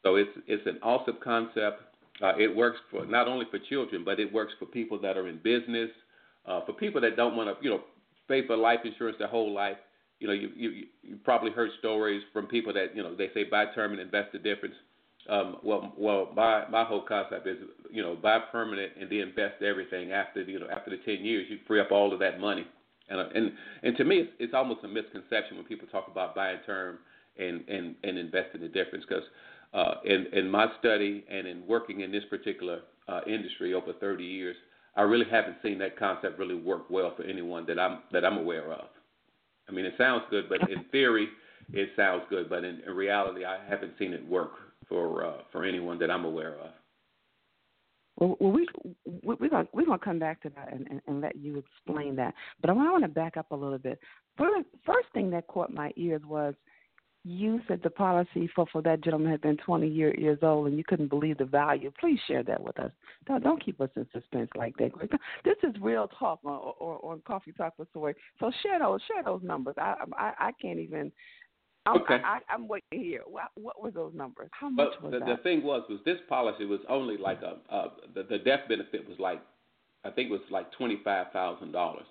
So 0.02 0.16
it's 0.16 0.30
it's 0.46 0.66
an 0.66 0.78
awesome 0.82 1.18
concept. 1.22 1.82
Uh, 2.22 2.32
it 2.36 2.54
works 2.54 2.78
for 2.90 3.06
not 3.06 3.28
only 3.28 3.46
for 3.50 3.58
children, 3.58 4.04
but 4.04 4.18
it 4.18 4.32
works 4.32 4.52
for 4.58 4.66
people 4.66 5.00
that 5.00 5.16
are 5.16 5.28
in 5.28 5.38
business, 5.42 5.90
uh, 6.46 6.64
for 6.64 6.72
people 6.72 7.00
that 7.00 7.16
don't 7.16 7.36
want 7.36 7.48
to, 7.48 7.64
you 7.64 7.70
know, 7.70 7.80
pay 8.26 8.46
for 8.46 8.56
life 8.56 8.80
insurance 8.84 9.16
their 9.18 9.28
whole 9.28 9.52
life. 9.52 9.76
You 10.18 10.26
know, 10.26 10.32
you, 10.32 10.50
you 10.56 10.70
you 11.02 11.16
probably 11.24 11.52
heard 11.52 11.70
stories 11.78 12.22
from 12.32 12.46
people 12.46 12.72
that 12.74 12.96
you 12.96 13.02
know 13.02 13.14
they 13.14 13.28
say 13.34 13.44
buy 13.44 13.66
term 13.74 13.92
and 13.92 14.00
invest 14.00 14.32
the 14.32 14.38
difference. 14.38 14.74
Um, 15.28 15.56
well, 15.62 15.92
well, 15.98 16.30
my 16.34 16.66
my 16.68 16.84
whole 16.84 17.02
concept 17.02 17.46
is 17.46 17.58
you 17.90 18.02
know 18.02 18.16
buy 18.16 18.38
permanent 18.50 18.92
and 18.98 19.10
then 19.10 19.18
invest 19.18 19.62
everything 19.62 20.12
after 20.12 20.42
you 20.42 20.58
know 20.58 20.68
after 20.70 20.90
the 20.90 20.98
ten 21.04 21.24
years 21.24 21.46
you 21.50 21.58
free 21.66 21.80
up 21.80 21.90
all 21.90 22.12
of 22.12 22.18
that 22.20 22.40
money. 22.40 22.66
And 23.10 23.20
and 23.20 23.52
and 23.82 23.96
to 23.96 24.04
me, 24.04 24.20
it's, 24.20 24.32
it's 24.38 24.54
almost 24.54 24.84
a 24.84 24.88
misconception 24.88 25.56
when 25.56 25.66
people 25.66 25.86
talk 25.88 26.08
about 26.10 26.34
buying 26.34 26.58
term 26.64 26.98
and 27.38 27.68
and 27.68 27.94
and 28.04 28.16
investing 28.16 28.62
the 28.62 28.68
difference 28.68 29.04
because 29.06 29.24
uh, 29.74 29.94
in 30.04 30.26
in 30.32 30.50
my 30.50 30.66
study 30.80 31.24
and 31.30 31.46
in 31.46 31.66
working 31.66 32.00
in 32.00 32.10
this 32.10 32.24
particular 32.30 32.80
uh, 33.06 33.20
industry 33.26 33.74
over 33.74 33.92
30 33.92 34.24
years, 34.24 34.56
I 34.96 35.02
really 35.02 35.26
haven't 35.30 35.56
seen 35.62 35.78
that 35.78 35.98
concept 35.98 36.38
really 36.38 36.54
work 36.54 36.88
well 36.88 37.12
for 37.16 37.22
anyone 37.24 37.66
that 37.66 37.78
I'm 37.78 37.98
that 38.12 38.24
I'm 38.24 38.38
aware 38.38 38.72
of. 38.72 38.86
I 39.68 39.72
mean, 39.72 39.84
it 39.84 39.94
sounds 39.98 40.22
good, 40.30 40.48
but 40.48 40.70
in 40.70 40.84
theory, 40.90 41.28
it 41.74 41.90
sounds 41.96 42.22
good, 42.30 42.48
but 42.48 42.64
in, 42.64 42.80
in 42.86 42.94
reality, 42.94 43.44
I 43.44 43.58
haven't 43.68 43.92
seen 43.98 44.14
it 44.14 44.26
work 44.26 44.52
for 44.88 45.24
uh, 45.24 45.42
for 45.52 45.64
anyone 45.64 45.98
that 45.98 46.10
I'm 46.10 46.24
aware 46.24 46.54
of. 46.54 46.70
Well, 48.18 48.36
we, 48.40 48.66
we 49.04 49.36
we're 49.36 49.48
gonna 49.48 49.68
we're 49.72 49.86
gonna 49.86 49.98
come 49.98 50.18
back 50.18 50.42
to 50.42 50.50
that 50.50 50.72
and, 50.72 50.86
and, 50.90 51.00
and 51.06 51.20
let 51.20 51.36
you 51.36 51.58
explain 51.58 52.16
that. 52.16 52.34
But 52.60 52.70
I 52.70 52.72
want 52.72 53.04
to 53.04 53.08
back 53.08 53.36
up 53.36 53.52
a 53.52 53.56
little 53.56 53.78
bit. 53.78 54.00
First, 54.36 54.66
first 54.84 55.08
thing 55.14 55.30
that 55.30 55.46
caught 55.46 55.72
my 55.72 55.92
ears 55.96 56.22
was 56.26 56.54
you 57.24 57.60
said 57.68 57.80
the 57.82 57.90
policy 57.90 58.48
for 58.54 58.66
for 58.72 58.80
that 58.82 59.02
gentleman 59.02 59.30
had 59.30 59.40
been 59.40 59.56
20 59.58 59.86
year, 59.86 60.14
years 60.18 60.38
old 60.42 60.68
and 60.68 60.78
you 60.78 60.84
couldn't 60.84 61.08
believe 61.08 61.38
the 61.38 61.44
value. 61.44 61.92
Please 62.00 62.18
share 62.26 62.42
that 62.44 62.62
with 62.62 62.78
us. 62.78 62.90
Don't, 63.26 63.42
don't 63.42 63.62
keep 63.62 63.80
us 63.80 63.90
in 63.96 64.06
suspense 64.12 64.48
like 64.56 64.76
that. 64.78 64.92
This 65.44 65.56
is 65.62 65.74
real 65.80 66.08
talk 66.18 66.40
on 66.44 66.72
or 66.78 67.04
on 67.04 67.20
Coffee 67.26 67.52
Talk 67.52 67.74
with 67.78 67.92
Joy. 67.92 68.14
So 68.40 68.50
share 68.62 68.78
those 68.78 69.00
share 69.06 69.22
those 69.22 69.42
numbers. 69.42 69.74
I 69.78 69.94
I, 70.16 70.32
I 70.38 70.50
can't 70.60 70.78
even. 70.78 71.12
I'm, 71.94 72.02
okay. 72.02 72.14
I, 72.24 72.38
I, 72.48 72.54
am 72.54 72.68
waiting 72.68 72.88
to 72.92 72.98
hear. 72.98 73.20
What, 73.26 73.50
what 73.54 73.82
were 73.82 73.90
those 73.90 74.12
numbers? 74.14 74.50
How 74.52 74.68
much 74.68 74.88
but 75.00 75.02
was 75.02 75.12
the, 75.12 75.18
that? 75.26 75.36
The 75.36 75.42
thing 75.42 75.62
was, 75.62 75.82
was 75.88 76.00
this 76.04 76.18
policy 76.28 76.64
was 76.64 76.80
only 76.88 77.16
like 77.16 77.40
a, 77.42 77.56
uh, 77.74 77.88
the, 78.14 78.22
the 78.24 78.38
death 78.38 78.60
benefit 78.68 79.08
was 79.08 79.18
like, 79.18 79.40
I 80.04 80.10
think 80.10 80.30
it 80.30 80.32
was 80.32 80.40
like 80.50 80.70
twenty 80.72 81.00
five 81.04 81.26
thousand 81.32 81.72
dollars. 81.72 82.06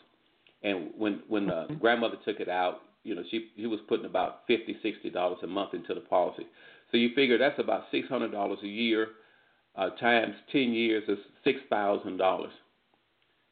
And 0.63 0.91
when 0.97 1.21
when 1.27 1.47
the 1.47 1.53
mm-hmm. 1.53 1.75
grandmother 1.75 2.17
took 2.25 2.39
it 2.39 2.49
out, 2.49 2.79
you 3.03 3.15
know, 3.15 3.23
she 3.31 3.49
he 3.55 3.67
was 3.67 3.79
putting 3.87 4.05
about 4.05 4.41
fifty, 4.47 4.77
sixty 4.83 5.09
dollars 5.09 5.39
a 5.43 5.47
month 5.47 5.73
into 5.73 5.93
the 5.93 6.01
policy. 6.01 6.47
So 6.91 6.97
you 6.97 7.09
figure 7.15 7.37
that's 7.37 7.59
about 7.59 7.83
six 7.91 8.07
hundred 8.07 8.31
dollars 8.31 8.59
a 8.63 8.67
year 8.67 9.07
uh, 9.75 9.91
times 9.91 10.35
ten 10.51 10.73
years 10.73 11.03
is 11.07 11.19
six 11.43 11.59
thousand 11.69 12.17
dollars. 12.17 12.51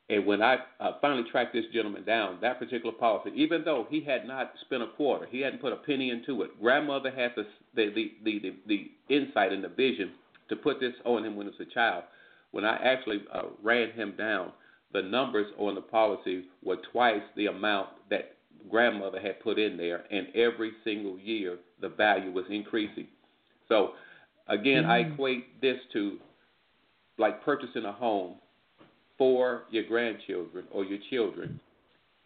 And 0.09 0.25
when 0.25 0.41
I 0.41 0.57
uh, 0.79 0.91
finally 1.01 1.23
tracked 1.31 1.53
this 1.53 1.65
gentleman 1.73 2.05
down, 2.05 2.37
that 2.41 2.59
particular 2.59 2.93
policy, 2.93 3.31
even 3.35 3.63
though 3.65 3.87
he 3.89 4.01
had 4.01 4.27
not 4.27 4.53
spent 4.61 4.83
a 4.83 4.87
quarter, 4.95 5.25
he 5.25 5.41
hadn't 5.41 5.61
put 5.61 5.73
a 5.73 5.77
penny 5.77 6.11
into 6.11 6.43
it. 6.43 6.61
Grandmother 6.61 7.09
had 7.09 7.31
the 7.35 7.45
the 7.75 7.89
the 7.93 8.11
the, 8.23 8.39
the, 8.39 8.53
the 8.67 9.15
insight 9.15 9.51
and 9.51 9.63
the 9.63 9.69
vision 9.69 10.11
to 10.49 10.55
put 10.55 10.79
this 10.79 10.93
on 11.05 11.25
him 11.25 11.35
when 11.35 11.47
he 11.47 11.51
was 11.57 11.67
a 11.67 11.73
child. 11.73 12.03
When 12.51 12.65
I 12.65 12.77
actually 12.77 13.23
uh, 13.33 13.43
ran 13.63 13.91
him 13.91 14.13
down, 14.15 14.51
the 14.93 15.01
numbers 15.01 15.47
on 15.57 15.73
the 15.73 15.81
policy 15.81 16.45
were 16.63 16.77
twice 16.91 17.23
the 17.35 17.47
amount 17.47 17.89
that 18.11 18.35
grandmother 18.69 19.19
had 19.19 19.39
put 19.39 19.57
in 19.57 19.75
there, 19.75 20.05
and 20.11 20.27
every 20.35 20.71
single 20.83 21.17
year 21.17 21.57
the 21.81 21.89
value 21.89 22.31
was 22.31 22.45
increasing. 22.49 23.07
So, 23.67 23.93
again, 24.47 24.83
mm-hmm. 24.83 24.91
I 24.91 24.97
equate 24.99 25.61
this 25.61 25.77
to 25.93 26.17
like 27.17 27.43
purchasing 27.43 27.85
a 27.85 27.91
home 27.91 28.35
for 29.17 29.63
your 29.69 29.83
grandchildren 29.83 30.65
or 30.71 30.83
your 30.83 30.99
children, 31.09 31.59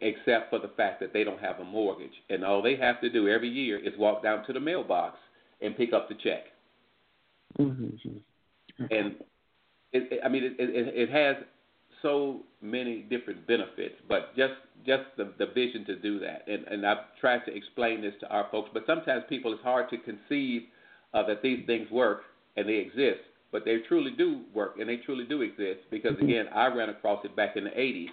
except 0.00 0.50
for 0.50 0.58
the 0.58 0.70
fact 0.76 1.00
that 1.00 1.12
they 1.12 1.24
don't 1.24 1.40
have 1.40 1.60
a 1.60 1.64
mortgage. 1.64 2.12
And 2.28 2.44
all 2.44 2.62
they 2.62 2.76
have 2.76 3.00
to 3.00 3.10
do 3.10 3.28
every 3.28 3.48
year 3.48 3.78
is 3.78 3.92
walk 3.98 4.22
down 4.22 4.44
to 4.46 4.52
the 4.52 4.60
mailbox 4.60 5.16
and 5.60 5.76
pick 5.76 5.92
up 5.92 6.08
the 6.08 6.14
check. 6.14 6.44
Mm-hmm. 7.58 8.84
And 8.90 9.14
it, 9.92 10.12
it, 10.12 10.20
I 10.24 10.28
mean, 10.28 10.44
it, 10.44 10.56
it, 10.58 10.94
it 10.94 11.10
has 11.10 11.36
so 12.02 12.40
many 12.62 13.00
different 13.02 13.46
benefits, 13.46 13.96
but 14.08 14.34
just 14.36 14.54
just 14.86 15.02
the, 15.18 15.32
the 15.38 15.46
vision 15.46 15.84
to 15.84 15.96
do 15.96 16.18
that. 16.20 16.44
And, 16.48 16.64
and 16.64 16.86
I've 16.86 17.14
tried 17.20 17.44
to 17.44 17.54
explain 17.54 18.00
this 18.00 18.14
to 18.20 18.28
our 18.28 18.46
folks, 18.50 18.70
but 18.72 18.84
sometimes 18.86 19.24
people 19.28 19.52
it's 19.52 19.62
hard 19.62 19.90
to 19.90 19.98
conceive 19.98 20.62
uh, 21.12 21.22
that 21.26 21.42
these 21.42 21.66
things 21.66 21.90
work 21.90 22.22
and 22.56 22.66
they 22.66 22.76
exist, 22.76 23.20
but 23.52 23.64
they 23.64 23.78
truly 23.88 24.12
do 24.16 24.42
work 24.54 24.76
and 24.78 24.88
they 24.88 24.96
truly 24.98 25.24
do 25.24 25.42
exist 25.42 25.80
because 25.90 26.12
mm-hmm. 26.12 26.24
again, 26.24 26.46
I 26.54 26.66
ran 26.66 26.88
across 26.88 27.24
it 27.24 27.34
back 27.36 27.56
in 27.56 27.64
the 27.64 27.70
80s, 27.70 28.08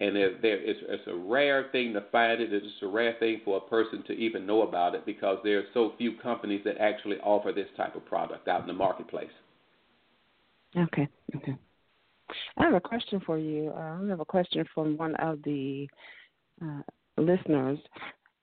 and 0.00 0.14
there, 0.14 0.38
there 0.42 0.58
it's, 0.58 0.80
it's 0.88 1.06
a 1.06 1.14
rare 1.14 1.68
thing 1.72 1.92
to 1.94 2.02
find 2.12 2.40
it. 2.40 2.52
It's 2.52 2.66
a 2.82 2.86
rare 2.86 3.16
thing 3.18 3.40
for 3.44 3.56
a 3.58 3.60
person 3.60 4.02
to 4.06 4.12
even 4.12 4.46
know 4.46 4.62
about 4.62 4.94
it 4.94 5.06
because 5.06 5.38
there 5.42 5.58
are 5.58 5.64
so 5.72 5.92
few 5.96 6.16
companies 6.18 6.62
that 6.64 6.78
actually 6.78 7.16
offer 7.18 7.52
this 7.52 7.68
type 7.76 7.96
of 7.96 8.04
product 8.04 8.48
out 8.48 8.60
in 8.60 8.66
the 8.66 8.72
marketplace. 8.72 9.30
Okay. 10.76 11.08
Okay. 11.34 11.56
I 12.58 12.64
have 12.64 12.74
a 12.74 12.80
question 12.80 13.20
for 13.24 13.38
you. 13.38 13.72
Uh, 13.74 13.98
I 14.02 14.08
have 14.08 14.20
a 14.20 14.24
question 14.24 14.64
from 14.74 14.96
one 14.96 15.14
of 15.16 15.42
the 15.44 15.88
uh, 16.62 16.82
listeners 17.16 17.78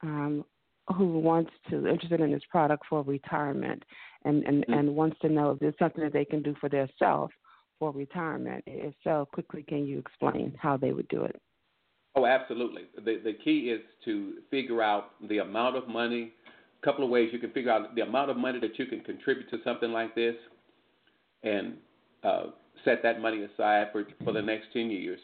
um, 0.01 0.46
who 0.89 1.19
wants 1.19 1.51
to 1.69 1.87
interested 1.87 2.19
in 2.19 2.31
this 2.31 2.43
product 2.49 2.83
for 2.89 3.03
retirement 3.03 3.83
and 4.25 4.43
and, 4.43 4.63
mm-hmm. 4.63 4.73
and 4.73 4.95
wants 4.95 5.17
to 5.21 5.29
know 5.29 5.51
if 5.51 5.59
there's 5.59 5.77
something 5.79 6.03
that 6.03 6.13
they 6.13 6.25
can 6.25 6.41
do 6.41 6.55
for 6.59 6.69
themselves 6.69 7.33
for 7.79 7.91
retirement. 7.91 8.63
If 8.67 8.93
so, 9.03 9.27
quickly 9.33 9.63
can 9.63 9.85
you 9.85 9.99
explain 9.99 10.55
how 10.61 10.77
they 10.77 10.91
would 10.91 11.07
do 11.07 11.23
it? 11.23 11.39
Oh, 12.15 12.25
absolutely. 12.25 12.83
The 12.95 13.21
the 13.23 13.33
key 13.43 13.71
is 13.71 13.81
to 14.05 14.35
figure 14.51 14.81
out 14.81 15.11
the 15.27 15.39
amount 15.39 15.77
of 15.77 15.87
money. 15.87 16.33
A 16.81 16.85
couple 16.85 17.05
of 17.05 17.09
ways 17.09 17.29
you 17.31 17.39
can 17.39 17.51
figure 17.51 17.71
out 17.71 17.95
the 17.95 18.01
amount 18.01 18.29
of 18.29 18.37
money 18.37 18.59
that 18.59 18.77
you 18.77 18.85
can 18.85 18.99
contribute 19.01 19.49
to 19.51 19.57
something 19.63 19.91
like 19.91 20.13
this, 20.15 20.35
and 21.43 21.75
uh, 22.23 22.47
set 22.83 23.01
that 23.03 23.21
money 23.21 23.43
aside 23.43 23.87
for 23.93 24.05
for 24.23 24.33
the 24.33 24.41
next 24.41 24.67
ten 24.73 24.91
years, 24.91 25.19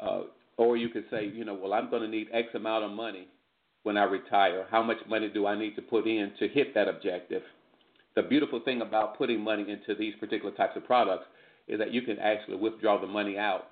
uh, 0.00 0.22
or 0.58 0.76
you 0.76 0.90
could 0.90 1.04
say, 1.10 1.26
you 1.26 1.46
know, 1.46 1.54
well, 1.54 1.72
I'm 1.72 1.88
going 1.88 2.02
to 2.02 2.08
need 2.08 2.28
X 2.32 2.48
amount 2.54 2.84
of 2.84 2.90
money 2.90 3.28
when 3.82 3.96
I 3.96 4.04
retire. 4.04 4.66
How 4.70 4.82
much 4.82 4.98
money 5.08 5.28
do 5.32 5.46
I 5.46 5.58
need 5.58 5.76
to 5.76 5.82
put 5.82 6.06
in 6.06 6.32
to 6.38 6.48
hit 6.48 6.74
that 6.74 6.88
objective? 6.88 7.42
The 8.14 8.22
beautiful 8.22 8.60
thing 8.60 8.82
about 8.82 9.16
putting 9.16 9.40
money 9.40 9.62
into 9.68 9.98
these 9.98 10.14
particular 10.20 10.54
types 10.54 10.76
of 10.76 10.84
products 10.84 11.24
is 11.68 11.78
that 11.78 11.92
you 11.92 12.02
can 12.02 12.18
actually 12.18 12.56
withdraw 12.56 13.00
the 13.00 13.06
money 13.06 13.38
out. 13.38 13.68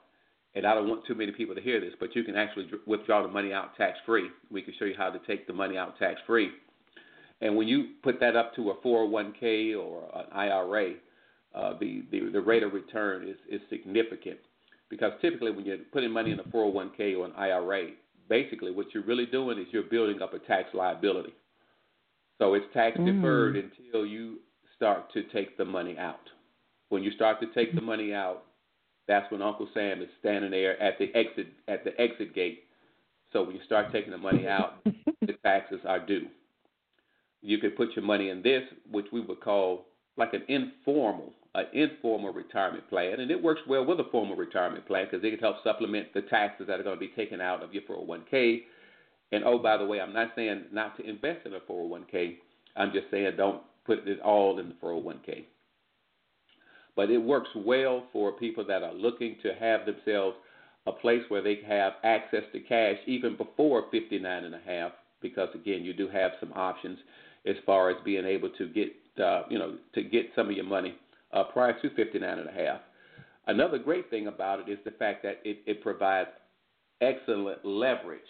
And 0.54 0.66
I 0.66 0.74
don't 0.74 0.88
want 0.88 1.06
too 1.06 1.14
many 1.14 1.30
people 1.32 1.54
to 1.54 1.60
hear 1.60 1.80
this, 1.80 1.92
but 2.00 2.16
you 2.16 2.24
can 2.24 2.36
actually 2.36 2.68
withdraw 2.86 3.22
the 3.22 3.28
money 3.28 3.52
out 3.52 3.76
tax 3.76 3.98
free. 4.04 4.30
We 4.50 4.62
can 4.62 4.74
show 4.78 4.84
you 4.84 4.94
how 4.96 5.10
to 5.10 5.20
take 5.26 5.46
the 5.46 5.52
money 5.52 5.76
out 5.76 5.98
tax 5.98 6.20
free. 6.26 6.50
And 7.40 7.56
when 7.56 7.68
you 7.68 7.90
put 8.02 8.18
that 8.20 8.36
up 8.36 8.54
to 8.56 8.70
a 8.70 8.76
401k 8.76 9.78
or 9.78 10.10
an 10.14 10.26
IRA, 10.32 10.94
uh, 11.54 11.74
the, 11.78 12.04
the, 12.10 12.30
the 12.32 12.40
rate 12.40 12.62
of 12.62 12.72
return 12.72 13.28
is, 13.28 13.36
is 13.48 13.60
significant. 13.70 14.38
Because 14.88 15.12
typically, 15.22 15.52
when 15.52 15.64
you're 15.64 15.78
putting 15.92 16.10
money 16.10 16.32
in 16.32 16.40
a 16.40 16.44
401k 16.44 17.16
or 17.16 17.26
an 17.26 17.32
IRA, 17.36 17.90
basically 18.30 18.70
what 18.70 18.86
you're 18.94 19.04
really 19.04 19.26
doing 19.26 19.58
is 19.58 19.66
you're 19.72 19.82
building 19.82 20.22
up 20.22 20.32
a 20.32 20.38
tax 20.38 20.70
liability. 20.72 21.34
So 22.38 22.54
it's 22.54 22.64
tax 22.72 22.96
deferred 22.96 23.56
mm. 23.56 23.70
until 23.84 24.06
you 24.06 24.38
start 24.76 25.12
to 25.12 25.24
take 25.24 25.58
the 25.58 25.64
money 25.66 25.98
out. 25.98 26.30
When 26.88 27.02
you 27.02 27.10
start 27.10 27.38
to 27.40 27.52
take 27.52 27.74
the 27.74 27.82
money 27.82 28.14
out, 28.14 28.44
that's 29.06 29.30
when 29.30 29.42
Uncle 29.42 29.68
Sam 29.74 30.00
is 30.00 30.08
standing 30.20 30.50
there 30.50 30.80
at 30.80 30.98
the 30.98 31.14
exit 31.14 31.48
at 31.68 31.84
the 31.84 32.00
exit 32.00 32.34
gate. 32.34 32.64
So 33.32 33.42
when 33.42 33.56
you 33.56 33.62
start 33.66 33.92
taking 33.92 34.12
the 34.12 34.18
money 34.18 34.46
out, 34.48 34.82
the 35.20 35.34
taxes 35.44 35.80
are 35.86 36.04
due. 36.04 36.26
You 37.42 37.58
could 37.58 37.76
put 37.76 37.94
your 37.94 38.04
money 38.04 38.30
in 38.30 38.42
this, 38.42 38.62
which 38.90 39.06
we 39.12 39.20
would 39.20 39.40
call 39.40 39.86
like 40.16 40.34
an 40.34 40.42
informal 40.48 41.32
an 41.54 41.66
informal 41.72 42.32
retirement 42.32 42.88
plan, 42.88 43.18
and 43.18 43.30
it 43.30 43.42
works 43.42 43.60
well 43.68 43.84
with 43.84 43.98
a 43.98 44.08
formal 44.12 44.36
retirement 44.36 44.86
plan 44.86 45.06
because 45.10 45.24
it 45.24 45.30
can 45.30 45.40
help 45.40 45.56
supplement 45.64 46.12
the 46.14 46.22
taxes 46.22 46.66
that 46.68 46.78
are 46.78 46.84
going 46.84 46.96
to 46.96 47.00
be 47.00 47.12
taken 47.16 47.40
out 47.40 47.62
of 47.62 47.74
your 47.74 47.82
401k. 47.82 48.62
And 49.32 49.42
oh, 49.44 49.58
by 49.58 49.76
the 49.76 49.84
way, 49.84 50.00
I'm 50.00 50.12
not 50.12 50.30
saying 50.36 50.66
not 50.72 50.96
to 50.98 51.08
invest 51.08 51.46
in 51.46 51.54
a 51.54 51.60
401k. 51.60 52.36
I'm 52.76 52.92
just 52.92 53.10
saying 53.10 53.32
don't 53.36 53.62
put 53.84 54.06
it 54.06 54.20
all 54.20 54.60
in 54.60 54.68
the 54.68 54.74
401k. 54.74 55.44
But 56.94 57.10
it 57.10 57.18
works 57.18 57.50
well 57.56 58.04
for 58.12 58.32
people 58.32 58.64
that 58.66 58.82
are 58.82 58.94
looking 58.94 59.36
to 59.42 59.54
have 59.58 59.86
themselves 59.86 60.36
a 60.86 60.92
place 60.92 61.22
where 61.28 61.42
they 61.42 61.58
have 61.66 61.94
access 62.04 62.42
to 62.52 62.60
cash 62.60 62.96
even 63.06 63.36
before 63.36 63.84
59 63.90 64.44
and 64.44 64.54
a 64.54 64.60
half 64.64 64.92
because 65.20 65.48
again 65.54 65.84
you 65.84 65.92
do 65.92 66.08
have 66.08 66.32
some 66.40 66.52
options 66.54 66.98
as 67.46 67.56
far 67.66 67.90
as 67.90 67.96
being 68.04 68.24
able 68.24 68.48
to 68.56 68.68
get 68.68 68.88
uh, 69.20 69.42
you 69.48 69.58
know 69.58 69.76
to 69.94 70.02
get 70.02 70.26
some 70.34 70.48
of 70.48 70.52
your 70.52 70.64
money 70.64 70.94
uh, 71.32 71.44
prior 71.44 71.78
to 71.80 71.90
59 71.90 72.38
and 72.38 72.48
a 72.48 72.52
half. 72.52 72.80
Another 73.46 73.78
great 73.78 74.10
thing 74.10 74.26
about 74.26 74.60
it 74.60 74.68
is 74.70 74.78
the 74.84 74.90
fact 74.92 75.22
that 75.22 75.40
it, 75.44 75.58
it 75.66 75.82
provides 75.82 76.30
excellent 77.00 77.64
leverage. 77.64 78.20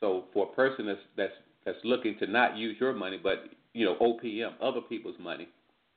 So 0.00 0.24
for 0.32 0.48
a 0.50 0.54
person 0.54 0.86
that's 0.86 1.00
that's 1.16 1.32
that's 1.64 1.78
looking 1.84 2.18
to 2.18 2.26
not 2.26 2.56
use 2.56 2.76
your 2.80 2.92
money 2.92 3.18
but 3.22 3.44
you 3.72 3.84
know 3.84 3.96
OPM 4.00 4.52
other 4.62 4.80
people's 4.80 5.18
money, 5.18 5.48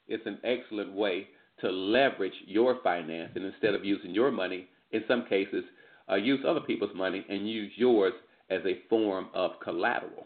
it's 0.08 0.26
an 0.26 0.40
excellent 0.44 0.94
way 0.94 1.28
to 1.60 1.70
leverage 1.70 2.34
your 2.46 2.80
finance 2.84 3.32
and 3.36 3.46
instead 3.46 3.76
of 3.76 3.86
using 3.86 4.12
your 4.12 4.32
money 4.32 4.68
in 4.92 5.04
some 5.08 5.26
cases 5.28 5.64
uh, 6.12 6.16
use 6.16 6.40
other 6.48 6.60
people's 6.60 6.96
money 6.96 7.26
and 7.30 7.50
use 7.50 7.72
yours 7.76 8.14
as 8.50 8.62
a 8.66 8.82
form 8.90 9.28
of 9.34 9.52
collateral. 9.64 10.26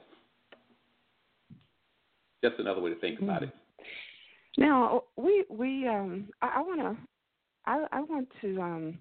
Just 2.44 2.60
another 2.60 2.82
way 2.82 2.94
to 2.94 3.00
think 3.00 3.20
about 3.22 3.44
it. 3.44 3.50
Now 4.58 5.04
we 5.16 5.46
we 5.50 5.88
um 5.88 6.30
I, 6.42 6.54
I 6.58 6.62
want 6.62 6.80
to 6.82 6.98
I 7.66 7.86
I 7.92 8.02
want 8.02 8.28
to 8.42 8.62
um 8.62 8.98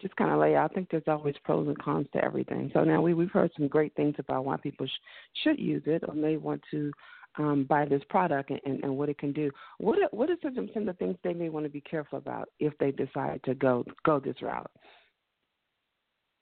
just 0.00 0.16
kind 0.16 0.32
of 0.32 0.40
lay 0.40 0.56
out. 0.56 0.70
I 0.70 0.74
think 0.74 0.88
there's 0.90 1.02
always 1.06 1.34
pros 1.44 1.68
and 1.68 1.78
cons 1.78 2.06
to 2.14 2.24
everything. 2.24 2.70
So 2.72 2.84
now 2.84 3.00
we 3.02 3.14
we've 3.14 3.30
heard 3.30 3.50
some 3.56 3.68
great 3.68 3.94
things 3.94 4.14
about 4.18 4.44
why 4.44 4.56
people 4.56 4.86
sh- 4.86 5.42
should 5.42 5.58
use 5.58 5.82
it 5.86 6.02
or 6.08 6.14
may 6.14 6.36
want 6.36 6.62
to 6.70 6.90
um, 7.38 7.64
buy 7.68 7.84
this 7.84 8.02
product 8.08 8.50
and, 8.50 8.60
and, 8.64 8.82
and 8.82 8.96
what 8.96 9.08
it 9.08 9.18
can 9.18 9.32
do. 9.32 9.50
What 9.78 9.98
are, 9.98 10.08
what 10.10 10.30
are 10.30 10.36
some 10.42 10.68
some 10.74 10.88
of 10.88 10.98
the 10.98 11.04
things 11.04 11.16
they 11.22 11.34
may 11.34 11.48
want 11.48 11.64
to 11.64 11.70
be 11.70 11.80
careful 11.82 12.18
about 12.18 12.48
if 12.58 12.76
they 12.78 12.90
decide 12.90 13.40
to 13.44 13.54
go 13.54 13.84
go 14.04 14.18
this 14.18 14.40
route? 14.42 14.70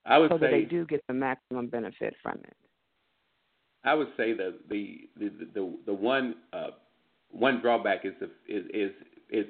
I 0.07 0.19
would 0.19 0.31
so 0.31 0.39
say 0.39 0.41
that 0.41 0.51
they 0.51 0.65
do 0.65 0.87
get 0.87 1.05
the 1.07 1.15
maximum 1.15 1.67
benefit 1.67 2.15
from 2.23 2.39
it. 2.45 2.57
I 3.85 3.95
would 3.95 4.09
say 4.17 4.33
that 4.35 4.69
the 4.69 5.09
the 5.19 5.31
the, 5.55 5.75
the 5.87 5.95
one 5.95 6.37
uh, 6.53 6.69
one 7.31 7.61
drawback 7.61 8.05
is 8.05 8.13
the, 8.21 8.27
is 8.49 8.65
is 8.73 8.91
is 9.31 9.47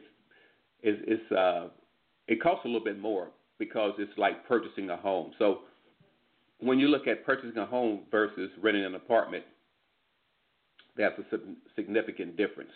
is, 0.82 0.96
is 1.06 1.32
uh, 1.36 1.68
it 2.26 2.42
costs 2.42 2.64
a 2.64 2.68
little 2.68 2.84
bit 2.84 2.98
more 2.98 3.28
because 3.58 3.92
it's 3.98 4.16
like 4.16 4.46
purchasing 4.46 4.90
a 4.90 4.96
home. 4.96 5.32
So 5.38 5.60
when 6.60 6.78
you 6.78 6.88
look 6.88 7.06
at 7.06 7.24
purchasing 7.24 7.58
a 7.58 7.66
home 7.66 8.02
versus 8.10 8.50
renting 8.60 8.84
an 8.84 8.94
apartment, 8.94 9.44
that's 10.96 11.18
a 11.18 11.38
significant 11.76 12.36
difference. 12.36 12.70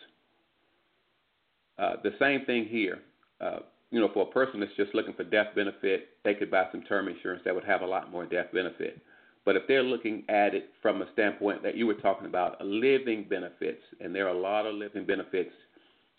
Uh, 1.78 1.94
the 2.02 2.12
same 2.18 2.44
thing 2.44 2.66
here. 2.66 3.00
Uh, 3.40 3.60
you 3.90 4.00
know, 4.00 4.08
for 4.14 4.22
a 4.22 4.32
person 4.32 4.60
that's 4.60 4.72
just 4.76 4.94
looking 4.94 5.12
for 5.12 5.24
death 5.24 5.48
benefit, 5.54 6.10
they 6.24 6.34
could 6.34 6.50
buy 6.50 6.66
some 6.72 6.82
term 6.82 7.08
insurance 7.08 7.42
that 7.44 7.54
would 7.54 7.64
have 7.64 7.82
a 7.82 7.86
lot 7.86 8.10
more 8.10 8.24
death 8.24 8.46
benefit. 8.52 9.00
But 9.44 9.56
if 9.56 9.62
they're 9.66 9.82
looking 9.82 10.24
at 10.28 10.54
it 10.54 10.70
from 10.80 11.02
a 11.02 11.12
standpoint 11.12 11.62
that 11.64 11.76
you 11.76 11.86
were 11.86 11.94
talking 11.94 12.26
about, 12.26 12.64
living 12.64 13.26
benefits, 13.28 13.82
and 14.00 14.14
there 14.14 14.26
are 14.26 14.34
a 14.34 14.40
lot 14.40 14.66
of 14.66 14.74
living 14.74 15.04
benefits 15.04 15.50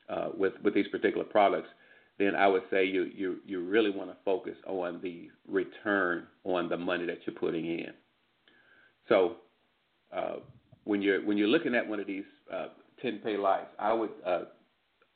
uh, 0.10 0.30
with 0.38 0.53
with 0.63 0.74
these 0.74 0.88
particular 0.89 1.24
products, 1.24 1.70
then 2.20 2.36
I 2.36 2.48
would 2.48 2.63
say 2.70 2.84
you 2.86 3.10
you 3.15 3.38
you 3.46 3.62
really 3.62 3.92
want 3.92 4.10
to 4.10 4.18
focus 4.25 4.56
on 4.68 5.00
the 5.01 5.30
return 5.48 6.27
on 6.44 6.68
the 6.68 6.77
money 6.77 7.06
that 7.06 7.20
you're 7.25 7.36
putting 7.36 7.66
in. 7.66 7.94
So 9.07 9.38
uh, 10.16 10.36
when 10.83 11.01
you're 11.01 11.25
when 11.25 11.38
you're 11.38 11.48
looking 11.48 11.75
at 11.75 11.88
one 11.88 12.00
of 12.00 12.07
these 12.07 12.25
uh, 12.53 12.68
10 13.01 13.20
pay 13.24 13.38
lives, 13.38 13.70
I 13.79 13.94
would 13.94 14.12
uh, 14.25 14.42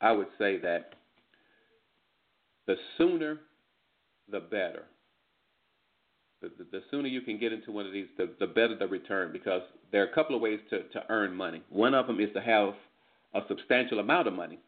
I 0.00 0.12
would 0.12 0.28
say 0.38 0.58
that 0.58 0.94
the 2.66 2.76
sooner 2.96 3.40
the 4.30 4.40
better 4.40 4.84
the, 6.40 6.50
the, 6.70 6.82
sooner 6.90 7.08
you 7.08 7.20
can 7.20 7.38
get 7.38 7.52
into 7.52 7.72
one 7.72 7.86
of 7.86 7.92
these, 7.92 8.06
the, 8.16 8.30
the 8.38 8.46
better 8.46 8.76
the 8.76 8.86
return 8.86 9.32
because 9.32 9.62
there 9.90 10.02
are 10.02 10.06
a 10.06 10.14
couple 10.14 10.36
of 10.36 10.42
ways 10.42 10.60
to, 10.70 10.82
to 10.84 11.02
earn 11.08 11.34
money. 11.34 11.62
One 11.68 11.94
of 11.94 12.06
them 12.06 12.20
is 12.20 12.28
to 12.34 12.40
have 12.40 12.74
a 13.34 13.40
substantial 13.48 13.98
amount 13.98 14.28
of 14.28 14.34
money. 14.34 14.58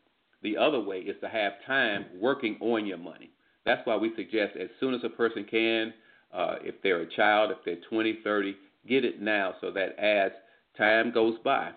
The 0.42 0.56
other 0.56 0.80
way 0.80 0.98
is 0.98 1.16
to 1.20 1.28
have 1.28 1.52
time 1.66 2.06
working 2.18 2.56
on 2.60 2.86
your 2.86 2.98
money. 2.98 3.30
That's 3.64 3.86
why 3.86 3.96
we 3.96 4.12
suggest 4.16 4.56
as 4.60 4.68
soon 4.80 4.94
as 4.94 5.00
a 5.04 5.08
person 5.08 5.44
can, 5.48 5.92
uh, 6.32 6.56
if 6.62 6.76
they're 6.82 7.02
a 7.02 7.14
child, 7.14 7.50
if 7.50 7.58
they're 7.64 7.76
20, 7.88 8.20
30, 8.24 8.56
get 8.88 9.04
it 9.04 9.20
now 9.20 9.54
so 9.60 9.70
that 9.72 9.98
as 9.98 10.32
time 10.76 11.12
goes 11.12 11.34
by, 11.44 11.70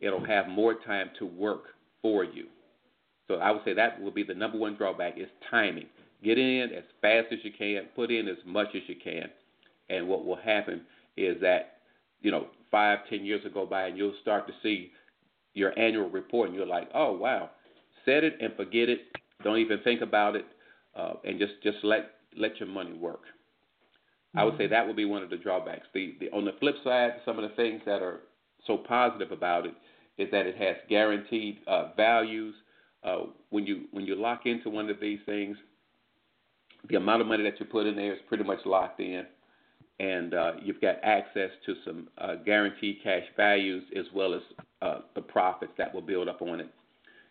it'll 0.00 0.24
have 0.24 0.48
more 0.48 0.74
time 0.86 1.10
to 1.18 1.26
work 1.26 1.64
for 2.02 2.24
you. 2.24 2.46
So 3.26 3.34
I 3.36 3.50
would 3.50 3.62
say 3.64 3.74
that 3.74 4.00
will 4.00 4.10
be 4.10 4.22
the 4.22 4.34
number 4.34 4.58
one 4.58 4.76
drawback 4.76 5.18
is 5.18 5.28
timing. 5.50 5.86
Get 6.22 6.38
in 6.38 6.70
as 6.76 6.84
fast 7.00 7.28
as 7.32 7.38
you 7.42 7.52
can, 7.56 7.84
put 7.94 8.10
in 8.10 8.28
as 8.28 8.38
much 8.44 8.68
as 8.74 8.82
you 8.86 8.96
can. 9.02 9.28
And 9.88 10.08
what 10.08 10.24
will 10.24 10.36
happen 10.36 10.82
is 11.16 11.40
that, 11.40 11.78
you 12.20 12.30
know, 12.30 12.48
five, 12.70 12.98
ten 13.08 13.24
years 13.24 13.42
will 13.44 13.52
go 13.52 13.66
by 13.66 13.86
and 13.86 13.96
you'll 13.96 14.14
start 14.20 14.46
to 14.46 14.52
see 14.62 14.90
your 15.54 15.78
annual 15.78 16.10
report 16.10 16.48
and 16.48 16.56
you're 16.56 16.66
like, 16.66 16.88
oh, 16.94 17.12
wow, 17.12 17.50
set 18.04 18.24
it 18.24 18.36
and 18.40 18.54
forget 18.56 18.88
it. 18.88 19.00
Don't 19.44 19.58
even 19.58 19.78
think 19.84 20.00
about 20.00 20.36
it 20.36 20.46
uh, 20.96 21.14
and 21.24 21.38
just, 21.38 21.54
just 21.62 21.78
let, 21.82 22.10
let 22.36 22.58
your 22.58 22.68
money 22.68 22.92
work. 22.92 23.22
Mm-hmm. 23.22 24.38
I 24.40 24.44
would 24.44 24.58
say 24.58 24.64
mm-hmm. 24.64 24.72
that 24.72 24.86
would 24.86 24.96
be 24.96 25.04
one 25.04 25.22
of 25.22 25.30
the 25.30 25.36
drawbacks. 25.36 25.86
The, 25.94 26.16
the, 26.20 26.30
on 26.30 26.44
the 26.44 26.52
flip 26.60 26.76
side, 26.84 27.12
some 27.24 27.38
of 27.38 27.48
the 27.48 27.56
things 27.56 27.80
that 27.86 28.02
are 28.02 28.20
so 28.66 28.76
positive 28.76 29.32
about 29.32 29.66
it 29.66 29.74
is 30.18 30.28
that 30.32 30.46
it 30.46 30.56
has 30.56 30.76
guaranteed 30.88 31.58
uh, 31.66 31.92
values. 31.96 32.54
Uh, 33.04 33.26
when 33.50 33.64
you 33.64 33.84
when 33.92 34.04
you 34.04 34.16
lock 34.16 34.40
into 34.44 34.68
one 34.68 34.90
of 34.90 34.98
these 35.00 35.20
things, 35.24 35.56
the 36.88 36.96
amount 36.96 37.20
of 37.20 37.26
money 37.26 37.42
that 37.44 37.60
you 37.60 37.66
put 37.66 37.86
in 37.86 37.96
there 37.96 38.12
is 38.12 38.20
pretty 38.28 38.44
much 38.44 38.60
locked 38.64 39.00
in, 39.00 39.24
and 40.00 40.34
uh, 40.34 40.52
you've 40.62 40.80
got 40.80 40.96
access 41.02 41.50
to 41.66 41.74
some 41.84 42.08
uh, 42.18 42.36
guaranteed 42.36 42.98
cash 43.02 43.24
values 43.36 43.84
as 43.96 44.06
well 44.14 44.34
as 44.34 44.42
uh, 44.80 45.00
the 45.14 45.20
profits 45.20 45.72
that 45.76 45.92
will 45.92 46.02
build 46.02 46.28
up 46.28 46.40
on 46.40 46.60
it. 46.60 46.68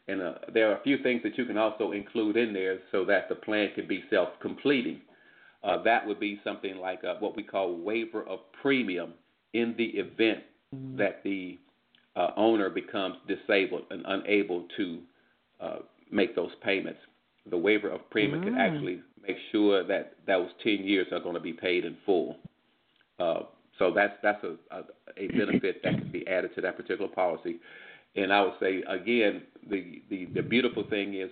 And 0.08 0.22
uh, 0.22 0.34
there 0.54 0.72
are 0.72 0.78
a 0.78 0.84
few 0.84 1.02
things 1.04 1.22
that 1.24 1.38
you 1.38 1.46
can 1.46 1.58
also 1.58 1.92
include 1.92 2.38
in 2.38 2.54
there 2.54 2.80
so 2.92 3.04
that 3.06 3.30
the 3.30 3.36
plan 3.36 3.70
can 3.76 3.88
be 3.88 4.04
self-completing. 4.10 5.02
Uh, 5.64 5.82
that 5.84 6.06
would 6.06 6.20
be 6.20 6.40
something 6.44 6.78
like 6.78 7.04
uh, 7.04 7.16
what 7.20 7.36
we 7.36 7.44
call 7.44 7.76
waiver 7.76 8.24
of 8.24 8.40
premium 8.62 9.14
in 9.54 9.76
the 9.78 9.86
event 9.86 10.44
mm-hmm. 10.74 10.98
that 10.98 11.22
the 11.24 11.58
uh, 12.16 12.32
owner 12.38 12.70
becomes 12.70 13.16
disabled 13.28 13.84
and 13.90 14.04
unable 14.08 14.66
to 14.78 15.00
uh, 15.60 15.78
make 16.12 16.36
those 16.36 16.52
payments. 16.64 17.00
The 17.50 17.58
waiver 17.58 17.90
of 17.90 18.10
premium 18.10 18.44
can 18.44 18.56
mm. 18.56 18.60
actually 18.60 19.02
make 19.28 19.38
sure 19.52 19.86
that 19.86 20.16
those 20.26 20.50
10 20.64 20.80
years 20.84 21.08
are 21.12 21.20
going 21.20 21.36
to 21.36 21.42
be 21.42 21.54
paid 21.54 21.86
in 21.86 21.98
full. 22.06 22.38
Uh, 23.20 23.42
so 23.80 23.92
that's 23.94 24.14
that's 24.24 24.44
a, 24.44 24.56
a, 24.76 24.84
a 25.18 25.28
benefit 25.38 25.82
that 25.84 25.94
can 25.94 26.12
be 26.12 26.28
added 26.28 26.54
to 26.56 26.62
that 26.62 26.78
particular 26.78 27.10
policy. 27.10 27.60
And 28.16 28.34
I 28.34 28.42
would 28.42 28.54
say 28.60 28.84
again, 28.88 29.44
the 29.70 30.02
the, 30.10 30.26
the 30.34 30.42
beautiful 30.42 30.84
thing 30.90 31.16
is 31.16 31.30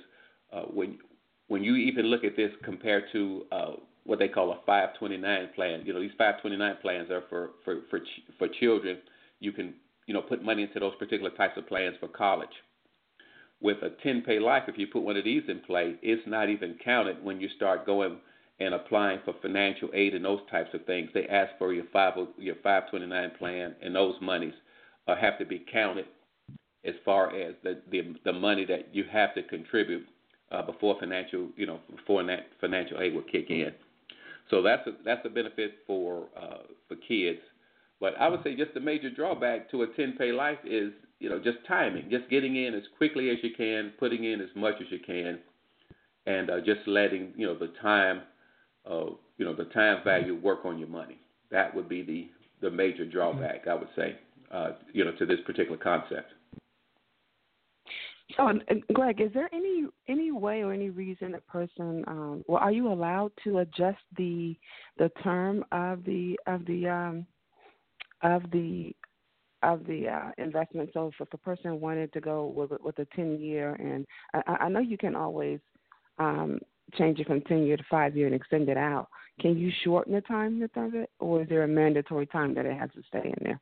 uh, 0.54 0.63
when 0.63 0.99
when 1.47 1.63
you 1.63 1.75
even 1.75 2.06
look 2.06 2.23
at 2.23 2.36
this 2.36 2.51
compared 2.63 3.06
to 3.13 3.45
uh, 3.51 3.71
what 4.04 4.19
they 4.19 4.28
call 4.28 4.51
a 4.51 4.58
529 4.65 5.49
plan. 5.56 5.84
You 5.86 5.93
know, 5.93 6.01
these 6.01 6.12
529 6.17 6.78
plans 6.82 7.10
are 7.10 7.23
for 7.30 7.51
for 7.63 7.82
for 7.89 7.99
for 8.38 8.47
children. 8.60 8.99
You 9.39 9.51
can 9.51 9.73
you 10.06 10.13
know 10.13 10.21
put 10.21 10.43
money 10.43 10.63
into 10.63 10.80
those 10.80 10.95
particular 10.95 11.32
types 11.32 11.58
of 11.58 11.67
plans 11.67 11.95
for 11.99 12.08
college 12.08 12.49
with 13.62 13.78
a 13.82 13.91
10 14.04 14.24
pay 14.24 14.39
life, 14.39 14.63
if 14.68 14.78
you 14.78 14.88
put 14.88 15.04
one 15.04 15.18
of 15.18 15.24
these 15.24 15.44
in 15.48 15.60
play, 15.62 15.96
it's 16.02 16.28
not 16.28 16.50
even 16.50 16.78
counted 16.84 17.24
when 17.24 17.39
you 17.39 17.50
start 17.56 17.86
going 17.86 18.18
and 18.60 18.74
applying 18.74 19.20
for 19.26 19.34
financial 19.41 19.89
aid 19.94 20.13
and 20.13 20.24
those 20.24 20.39
types 20.50 20.70
of 20.74 20.86
things. 20.86 21.10
They 21.13 21.28
ask 21.28 21.52
for 21.58 21.74
your 21.74 21.86
five 21.91 22.13
your 22.38 22.56
529 22.56 23.32
plan, 23.38 23.76
and 23.82 23.96
those 23.96 24.15
monies 24.22 24.54
uh, 25.08 25.15
have 25.15 25.38
to 25.39 25.46
be 25.46 25.65
counted 25.72 26.06
as 26.86 26.96
far 27.04 27.36
as 27.36 27.56
the 27.63 27.82
the, 27.91 28.15
the 28.24 28.34
money 28.34 28.65
that 28.65 28.94
you 28.94 29.04
have 29.12 29.34
to 29.36 29.44
contribute 29.44 30.06
uh, 30.52 30.62
before 30.62 30.98
financial 31.00 31.50
you 31.58 31.65
know 31.65 31.80
before 31.96 32.24
that 32.24 32.48
financial 32.62 33.02
aid 33.02 33.13
will 33.13 33.24
kick 33.24 33.50
in. 33.50 33.72
So 34.50 34.62
that's 34.62 34.86
a 34.88 34.91
that's 35.04 35.26
a 35.26 35.30
benefit 35.30 35.80
for 35.86 36.28
uh, 36.39 36.63
for 36.88 36.96
kids. 37.08 37.39
But 38.00 38.13
I 38.20 38.28
would 38.28 38.44
say 38.44 38.56
just 38.56 38.74
the 38.74 38.80
major 38.80 39.10
drawback 39.10 39.72
to 39.72 39.84
a 39.84 39.88
10 39.88 40.15
pay 40.18 40.32
life 40.32 40.60
is 40.65 40.91
you 41.19 41.30
know, 41.30 41.39
just 41.39 41.58
timing, 41.67 42.10
just 42.10 42.30
getting 42.30 42.56
in 42.56 42.73
as 42.73 42.84
quickly 42.97 43.30
as 43.30 43.38
you 43.41 43.51
can, 43.56 43.93
putting 43.99 44.23
in 44.23 44.41
as 44.41 44.49
much 44.56 44.75
as 44.82 44.88
you 44.89 44.99
can, 45.06 45.39
and 46.25 46.49
uh, 46.49 46.60
just 46.60 46.88
letting 46.88 47.34
you 47.36 47.45
know 47.47 47.58
the 47.58 47.71
time, 47.82 48.21
uh, 48.89 49.06
you 49.38 49.45
know, 49.45 49.56
the 49.56 49.65
time 49.65 50.04
value 50.04 50.36
work 50.36 50.65
on 50.65 50.78
your 50.78 50.89
money. 50.89 51.19
That 51.51 51.73
would 51.75 51.88
be 51.88 52.01
the 52.04 52.30
the 52.62 52.71
major 52.71 53.06
drawback, 53.06 53.67
I 53.67 53.75
would 53.75 53.89
say, 53.95 54.17
uh, 54.51 54.71
you 54.93 55.06
know, 55.06 55.12
to 55.19 55.25
this 55.25 55.39
particular 55.45 55.78
concept. 55.78 56.32
So, 58.36 58.51
Greg, 58.93 59.21
is 59.21 59.32
there 59.34 59.49
any 59.54 59.86
any 60.08 60.32
way 60.32 60.63
or 60.63 60.73
any 60.73 60.89
reason 60.89 61.36
a 61.36 61.41
person, 61.41 62.04
um, 62.08 62.43
well, 62.47 62.60
are 62.60 62.71
you 62.71 62.91
allowed 62.91 63.32
to 63.43 63.60
adjust 63.60 64.01
the 64.17 64.58
the 64.97 65.10
term 65.23 65.63
of 65.71 66.04
the 66.04 66.38
of 66.47 66.65
the 66.65 66.88
um, 66.88 67.25
of 68.23 68.49
the 68.51 68.95
of 69.65 69.86
the 69.86 70.08
uh, 70.08 70.32
investment? 70.38 70.89
So, 70.93 71.12
if 71.19 71.34
a 71.34 71.38
person 71.38 71.80
wanted 71.80 72.13
to 72.13 72.21
go 72.21 72.47
with 72.47 72.71
with 72.82 72.97
a 72.99 73.08
ten 73.15 73.39
year, 73.39 73.73
and 73.73 74.06
I, 74.34 74.65
I 74.65 74.69
know 74.69 74.80
you 74.80 74.97
can 74.97 75.15
always 75.15 75.60
um, 76.19 76.60
change 76.93 77.19
it 77.19 77.28
from 77.28 77.41
ten 77.41 77.63
year 77.63 77.78
to 77.78 77.84
five 77.89 78.15
year 78.15 78.28
and 78.28 78.36
extend 78.36 78.69
it 78.69 78.78
out. 78.78 79.08
Can 79.39 79.58
you 79.58 79.71
shorten 79.84 80.13
the 80.13 80.21
time 80.21 80.62
of 80.62 80.95
it, 80.95 81.10
or 81.19 81.41
is 81.41 81.49
there 81.49 81.63
a 81.63 81.67
mandatory 81.67 82.28
time 82.28 82.54
that 82.56 82.65
it 82.65 82.78
has 82.78 82.89
to 82.95 83.01
stay 83.10 83.25
in 83.25 83.36
there? 83.41 83.60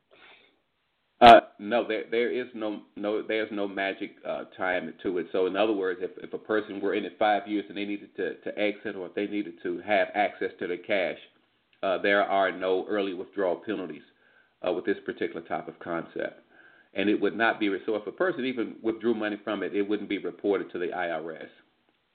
Uh, 1.20 1.40
no, 1.58 1.86
there 1.86 2.04
there 2.10 2.30
is 2.30 2.46
no 2.54 2.82
no 2.96 3.22
there's 3.26 3.50
no 3.50 3.66
magic 3.66 4.16
uh, 4.28 4.44
time 4.56 4.92
to 5.02 5.18
it. 5.18 5.26
So 5.32 5.46
in 5.46 5.56
other 5.56 5.72
words, 5.72 6.00
if 6.02 6.10
if 6.22 6.34
a 6.34 6.38
person 6.38 6.80
were 6.80 6.94
in 6.94 7.04
it 7.04 7.16
five 7.18 7.46
years 7.46 7.64
and 7.68 7.78
they 7.78 7.84
needed 7.84 8.14
to 8.16 8.34
to 8.34 8.58
exit 8.58 8.96
or 8.96 9.06
if 9.06 9.14
they 9.14 9.26
needed 9.26 9.54
to 9.62 9.80
have 9.86 10.08
access 10.14 10.50
to 10.58 10.66
the 10.66 10.76
cash, 10.76 11.18
uh, 11.82 11.98
there 11.98 12.22
are 12.22 12.52
no 12.52 12.84
early 12.88 13.14
withdrawal 13.14 13.56
penalties 13.56 14.02
uh, 14.66 14.72
with 14.72 14.84
this 14.84 14.98
particular 15.04 15.42
type 15.42 15.68
of 15.68 15.78
concept, 15.80 16.40
and 16.94 17.08
it 17.08 17.20
would 17.20 17.36
not 17.36 17.60
be 17.60 17.74
so 17.86 17.96
if 17.96 18.06
a 18.06 18.12
person 18.12 18.44
even 18.44 18.76
withdrew 18.82 19.14
money 19.14 19.38
from 19.42 19.62
it, 19.62 19.74
it 19.74 19.82
wouldn't 19.82 20.08
be 20.08 20.18
reported 20.18 20.70
to 20.72 20.78
the 20.78 20.88
IRS. 20.88 21.48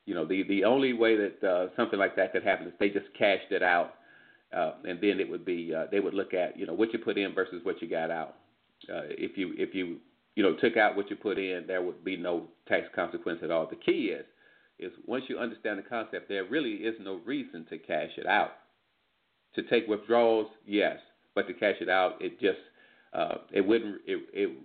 You 0.05 0.15
know, 0.15 0.25
the 0.25 0.43
the 0.43 0.63
only 0.63 0.93
way 0.93 1.15
that 1.17 1.47
uh, 1.47 1.67
something 1.75 1.99
like 1.99 2.15
that 2.15 2.31
could 2.31 2.43
happen 2.43 2.67
is 2.67 2.73
they 2.79 2.89
just 2.89 3.07
cashed 3.17 3.51
it 3.51 3.63
out, 3.63 3.95
uh, 4.55 4.73
and 4.87 4.99
then 5.01 5.19
it 5.19 5.29
would 5.29 5.45
be 5.45 5.73
uh, 5.75 5.85
they 5.91 5.99
would 5.99 6.13
look 6.13 6.33
at 6.33 6.57
you 6.57 6.65
know 6.65 6.73
what 6.73 6.93
you 6.93 6.99
put 6.99 7.17
in 7.17 7.33
versus 7.33 7.61
what 7.63 7.81
you 7.81 7.89
got 7.89 8.09
out 8.09 8.35
uh, 8.87 9.03
if 9.09 9.37
you 9.37 9.53
if 9.57 9.73
you 9.73 9.97
you 10.35 10.43
know 10.43 10.55
took 10.55 10.77
out 10.77 10.95
what 10.95 11.09
you 11.09 11.15
put 11.15 11.37
in, 11.37 11.65
there 11.67 11.81
would 11.81 12.03
be 12.03 12.15
no 12.15 12.47
tax 12.67 12.87
consequence 12.95 13.39
at 13.43 13.51
all. 13.51 13.67
The 13.67 13.75
key 13.75 14.13
is 14.13 14.25
is 14.77 14.91
once 15.05 15.25
you 15.27 15.37
understand 15.37 15.79
the 15.79 15.83
concept, 15.83 16.29
there 16.29 16.45
really 16.45 16.75
is 16.75 16.95
no 17.01 17.19
reason 17.25 17.65
to 17.69 17.77
cash 17.77 18.11
it 18.17 18.25
out. 18.25 18.51
To 19.55 19.63
take 19.63 19.87
withdrawals, 19.87 20.47
yes, 20.65 20.99
but 21.35 21.47
to 21.47 21.53
cash 21.53 21.75
it 21.81 21.89
out, 21.89 22.15
it 22.19 22.39
just 22.39 22.59
uh, 23.13 23.35
it 23.51 23.61
wouldn't 23.61 24.01
it, 24.05 24.27
it 24.33 24.57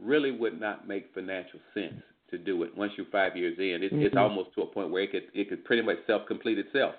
really 0.00 0.30
would 0.30 0.60
not 0.60 0.88
make 0.88 1.12
financial 1.14 1.60
sense 1.74 2.02
to 2.30 2.38
do 2.38 2.62
it 2.62 2.76
once 2.76 2.92
you're 2.96 3.06
five 3.12 3.36
years 3.36 3.58
in. 3.58 3.82
It, 3.82 3.92
mm-hmm. 3.92 4.02
It's 4.02 4.16
almost 4.16 4.54
to 4.54 4.62
a 4.62 4.66
point 4.66 4.90
where 4.90 5.02
it 5.02 5.12
could 5.12 5.24
it 5.34 5.48
could 5.48 5.64
pretty 5.64 5.82
much 5.82 5.98
self 6.06 6.26
complete 6.26 6.58
itself. 6.58 6.94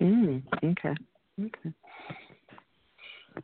Mm, 0.00 0.42
okay. 0.56 0.94
Okay. 1.40 1.74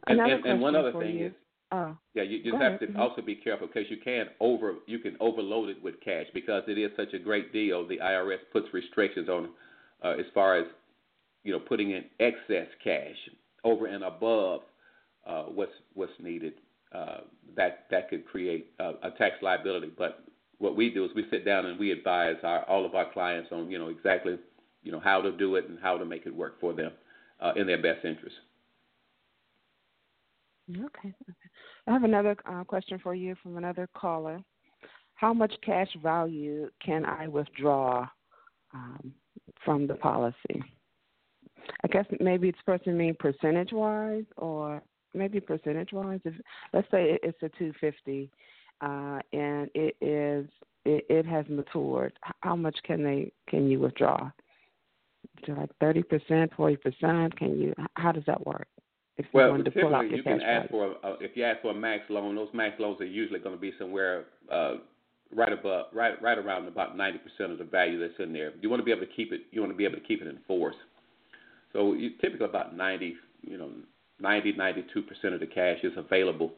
And, 0.07 0.21
and, 0.21 0.47
and 0.47 0.61
one 0.61 0.77
other 0.77 0.93
thing 0.93 1.17
you. 1.17 1.27
is 1.27 1.33
Oh. 1.73 1.97
Yeah, 2.15 2.25
you 2.25 2.43
just 2.43 2.61
have 2.61 2.81
to 2.81 2.99
also 2.99 3.23
be 3.23 3.37
careful 3.37 3.69
because 3.69 3.89
you 3.89 3.99
can 3.99 4.27
over 4.41 4.75
you 4.87 4.99
can 4.99 5.17
overload 5.21 5.69
it 5.69 5.81
with 5.83 6.01
cash 6.05 6.27
because 6.35 6.65
it 6.67 6.79
is 6.79 6.91
such 6.97 7.15
a 7.15 7.19
great 7.19 7.53
deal. 7.53 7.87
The 7.87 7.99
IRS 7.99 8.39
puts 8.53 8.67
restrictions 8.73 9.29
on 9.29 9.51
uh, 10.05 10.15
as 10.19 10.27
far 10.35 10.59
as 10.59 10.67
you 11.45 11.53
know 11.53 11.61
putting 11.61 11.93
in 11.93 12.05
excess 12.19 12.67
cash 12.83 13.15
over 13.65 13.87
and 13.87 14.05
above 14.05 14.61
uh, 15.27 15.45
what's 15.45 15.73
what's 15.95 16.13
needed. 16.21 16.55
Uh, 16.93 17.19
that 17.57 17.87
that 17.91 18.11
could 18.11 18.27
create 18.27 18.73
a, 18.81 18.91
a 19.03 19.11
tax 19.17 19.37
liability. 19.43 19.91
But 19.97 20.25
what 20.59 20.77
we 20.77 20.91
do 20.91 21.05
is 21.05 21.11
we 21.15 21.25
sit 21.31 21.45
down 21.45 21.67
and 21.67 21.79
we 21.79 21.91
advise 21.93 22.37
our, 22.43 22.65
all 22.65 22.85
of 22.85 22.95
our 22.95 23.13
clients 23.13 23.51
on 23.53 23.71
you 23.71 23.79
know 23.79 23.89
exactly 23.89 24.39
you 24.83 24.93
know 24.93 25.01
how 25.01 25.21
to 25.21 25.33
do 25.33 25.57
it 25.57 25.69
and 25.69 25.79
how 25.81 25.99
to 25.99 26.05
make 26.05 26.27
it 26.27 26.35
work 26.35 26.61
for 26.61 26.73
them 26.73 26.93
uh, 27.41 27.53
in 27.57 27.67
their 27.67 27.81
best 27.81 28.05
interest. 28.05 28.37
Okay. 30.71 31.15
I 31.87 31.93
have 31.93 32.05
another 32.05 32.37
uh, 32.47 32.65
question 32.65 32.99
for 33.03 33.15
you 33.15 33.35
from 33.43 33.57
another 33.57 33.89
caller. 33.97 34.41
How 35.15 35.35
much 35.35 35.53
cash 35.65 35.89
value 36.03 36.71
can 36.85 37.05
I 37.05 37.27
withdraw 37.27 38.07
um, 38.73 39.13
from 39.65 39.87
the 39.87 39.95
policy? 39.95 40.63
I 41.85 41.89
guess 41.89 42.07
maybe 42.21 42.49
it's 42.49 42.63
person 42.65 42.97
mean 42.97 43.17
percentage 43.19 43.73
wise, 43.73 44.25
or 44.37 44.83
maybe 45.15 45.41
percentage 45.41 45.93
wise. 45.93 46.21
If 46.25 46.35
let's 46.73 46.91
say 46.91 47.19
it's 47.23 47.43
a 47.43 47.49
250, 47.59 48.31
uh, 48.81 49.21
and 49.33 49.71
it 49.75 49.97
is 50.01 50.49
it, 50.85 51.05
it 51.09 51.27
has 51.27 51.45
matured, 51.49 52.13
how 52.41 52.57
much 52.57 52.77
can 52.85 53.03
they 53.03 53.33
can 53.49 53.71
you 53.71 53.81
withdraw? 53.81 54.31
To 55.45 55.55
like 55.55 55.71
30 55.81 56.03
percent, 56.05 56.53
40 56.57 56.77
percent? 56.77 57.39
Can 57.39 57.59
you? 57.61 57.75
How 57.95 58.13
does 58.13 58.25
that 58.27 58.47
work? 58.47 58.67
if 59.21 59.27
you 59.27 59.39
well, 59.39 59.63
to 59.63 59.71
pull 59.71 59.95
out 59.95 60.09
your 60.09 60.17
you 60.17 60.23
can 60.23 60.41
ask 60.41 60.71
for 60.71 60.93
a, 61.03 61.13
if 61.21 61.33
you 61.37 61.45
ask 61.45 61.61
for 61.61 61.73
a 61.73 61.75
max 61.75 62.05
loan, 62.09 62.35
those 62.35 62.49
max 62.55 62.81
loans 62.81 63.01
are 63.01 63.07
usually 63.07 63.39
going 63.39 63.55
to 63.55 63.61
be 63.61 63.73
somewhere 63.79 64.25
uh, 64.51 64.77
right 65.35 65.53
above, 65.53 65.87
right 65.93 66.21
right 66.23 66.39
around 66.39 66.67
about 66.67 66.97
ninety 66.97 67.19
percent 67.19 67.53
of 67.53 67.59
the 67.59 67.65
value 67.65 68.01
that's 68.01 68.19
in 68.19 68.33
there. 68.33 68.53
You 68.61 68.71
want 68.71 68.81
to 68.81 68.85
be 68.85 68.93
able 68.93 69.07
to 69.07 69.13
keep 69.13 69.33
it. 69.33 69.43
You 69.51 69.61
want 69.61 69.73
to 69.73 69.77
be 69.77 69.85
able 69.85 69.97
to 69.97 70.05
keep 70.05 70.23
it 70.23 70.29
in 70.29 70.39
force. 70.47 70.77
So 71.73 71.95
you, 71.95 72.11
typically 72.21 72.47
about 72.47 72.77
ninety, 72.77 73.15
you 73.43 73.59
know, 73.59 73.71
ninety 74.21 74.53
ninety 74.53 74.85
two 74.93 75.03
percent 75.03 75.35
of 75.35 75.41
the 75.41 75.47
cash 75.47 75.79
is 75.83 75.93
available 75.97 76.53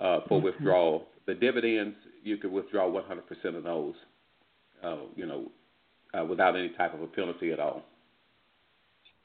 uh, 0.00 0.20
for 0.28 0.38
mm-hmm. 0.38 0.46
withdrawal. 0.46 1.06
The 1.26 1.34
dividends 1.34 1.96
you 2.22 2.36
could 2.36 2.52
withdraw 2.52 2.88
one 2.88 3.04
hundred 3.04 3.26
percent 3.26 3.56
of 3.56 3.64
those, 3.64 3.94
uh, 4.82 4.96
you 5.16 5.26
know, 5.26 5.50
uh, 6.18 6.24
without 6.24 6.56
any 6.56 6.70
type 6.70 6.94
of 6.94 7.02
a 7.02 7.06
penalty 7.06 7.52
at 7.52 7.60
all. 7.60 7.82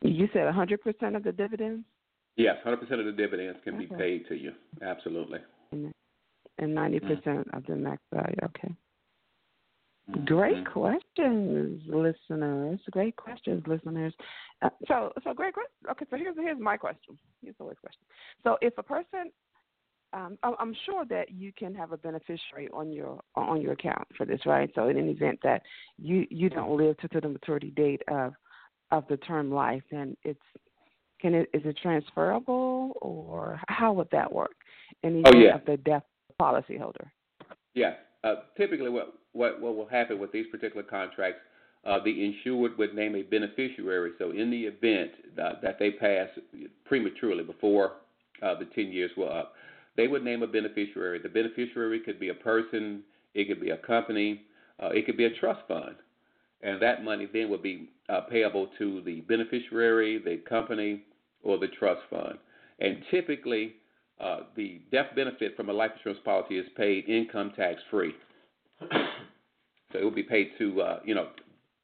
You 0.02 0.28
said 0.32 0.44
100% 0.44 1.16
of 1.16 1.24
the 1.24 1.32
dividends? 1.32 1.84
Yes, 2.36 2.58
100% 2.66 2.82
of 2.82 3.06
the 3.06 3.12
dividends 3.12 3.58
can 3.64 3.76
okay. 3.76 3.86
be 3.86 3.96
paid 3.96 4.28
to 4.28 4.36
you. 4.36 4.52
Absolutely. 4.82 5.40
And 5.72 5.94
90% 6.60 7.02
mm-hmm. 7.02 7.58
of 7.58 7.66
the 7.66 7.76
max 7.76 8.02
value. 8.14 8.36
Okay. 8.44 8.74
Mm-hmm. 10.10 10.26
Great 10.26 10.72
questions, 10.72 11.82
listeners. 11.86 12.80
Great 12.92 13.16
questions, 13.18 13.64
listeners. 13.68 14.14
Uh, 14.62 14.70
so, 14.88 15.12
so 15.24 15.34
great. 15.34 15.54
question. 15.54 15.72
Okay, 15.92 16.06
so 16.10 16.18
here's 16.18 16.36
here's 16.38 16.60
my 16.60 16.78
question. 16.78 17.18
Here's 17.42 17.56
the 17.58 17.66
question. 17.66 18.02
So, 18.44 18.58
if 18.62 18.78
a 18.78 18.84
person, 18.84 19.32
um, 20.14 20.38
I'm 20.44 20.74
sure 20.86 21.04
that 21.10 21.32
you 21.32 21.52
can 21.52 21.76
have 21.76 21.92
a 21.92 21.98
beneficiary 21.98 22.70
on 22.74 22.92
your 22.94 23.20
on 23.36 23.62
your 23.62 23.74
account 23.74 24.08
for 24.18 24.26
this, 24.26 24.40
right? 24.46 24.72
So, 24.76 24.88
in 24.88 24.98
an 24.98 25.10
event 25.10 25.40
that 25.44 25.62
you 25.98 26.26
you 26.30 26.50
don't 26.50 26.78
live 26.78 26.98
to, 27.00 27.10
to 27.10 27.20
the 27.20 27.30
maturity 27.30 27.72
date 27.72 28.02
of 28.08 28.34
of 28.92 29.04
the 29.10 29.18
term 29.18 29.52
life, 29.52 29.84
and 29.92 30.16
it's 30.24 30.40
can 31.20 31.34
it 31.34 31.50
is 31.54 31.64
it 31.66 31.78
transferable 31.82 32.94
or 33.02 33.60
how 33.68 33.92
would 33.92 34.10
that 34.12 34.32
work 34.32 34.56
in 35.04 35.22
the 35.22 35.32
oh, 35.34 35.38
yeah. 35.38 35.56
of 35.56 35.66
the 35.66 35.78
death 35.78 36.04
policyholder? 36.42 37.10
Yeah. 37.74 37.96
Uh, 38.24 38.36
typically, 38.58 38.90
what, 38.90 39.14
what 39.38 39.62
what 39.62 39.76
will 39.76 39.88
happen 39.88 40.20
with 40.20 40.32
these 40.32 40.48
particular 40.52 40.84
contracts, 40.84 41.40
uh, 41.86 42.00
the 42.04 42.26
insured 42.26 42.78
would 42.78 42.96
name 42.96 43.16
a 43.16 43.24
beneficiary. 43.24 44.12
So, 44.18 44.32
in 44.32 44.50
the 44.50 44.66
event 44.66 45.12
that, 45.36 45.62
that 45.62 45.80
they 45.80 45.92
pass 45.92 46.30
prematurely 46.86 47.44
before 47.44 47.94
uh, 48.42 48.56
the 48.56 48.66
10 48.66 48.92
years 48.92 49.12
were 49.16 49.32
up, 49.32 49.54
they 49.96 50.08
would 50.08 50.24
name 50.24 50.44
a 50.44 50.48
beneficiary. 50.48 51.20
The 51.20 51.30
beneficiary 51.30 52.00
could 52.02 52.20
be 52.20 52.30
a 52.30 52.34
person, 52.34 53.04
it 53.34 53.48
could 53.48 53.62
be 53.62 53.72
a 53.72 53.78
company, 53.78 54.42
uh, 54.82 54.90
it 54.90 55.06
could 55.06 55.18
be 55.18 55.26
a 55.26 55.34
trust 55.40 55.62
fund 55.68 55.96
and 56.62 56.82
that 56.82 57.04
money 57.04 57.28
then 57.32 57.50
would 57.50 57.62
be 57.62 57.90
uh, 58.10 58.22
payable 58.22 58.70
to 58.78 59.02
the 59.02 59.22
beneficiary, 59.22 60.18
the 60.24 60.38
company, 60.50 61.04
or 61.44 61.58
the 61.58 61.68
trust 61.68 62.02
fund. 62.10 62.38
And 62.80 63.04
typically, 63.12 63.76
uh, 64.20 64.42
the 64.56 64.82
death 64.92 65.08
benefit 65.16 65.56
from 65.56 65.70
a 65.70 65.74
life 65.74 65.92
insurance 65.98 66.22
policy 66.26 66.58
is 66.58 66.66
paid 66.76 67.08
income 67.08 67.54
tax 67.56 67.82
free. 67.92 68.14
So 69.98 70.02
it 70.02 70.04
will 70.04 70.12
be 70.12 70.24
paid 70.24 70.52
to 70.58 70.82
uh, 70.82 71.00
you 71.04 71.16
know 71.16 71.30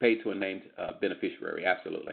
paid 0.00 0.22
to 0.22 0.30
a 0.30 0.34
named 0.34 0.62
uh, 0.78 0.92
beneficiary. 1.00 1.64
Absolutely. 1.64 2.12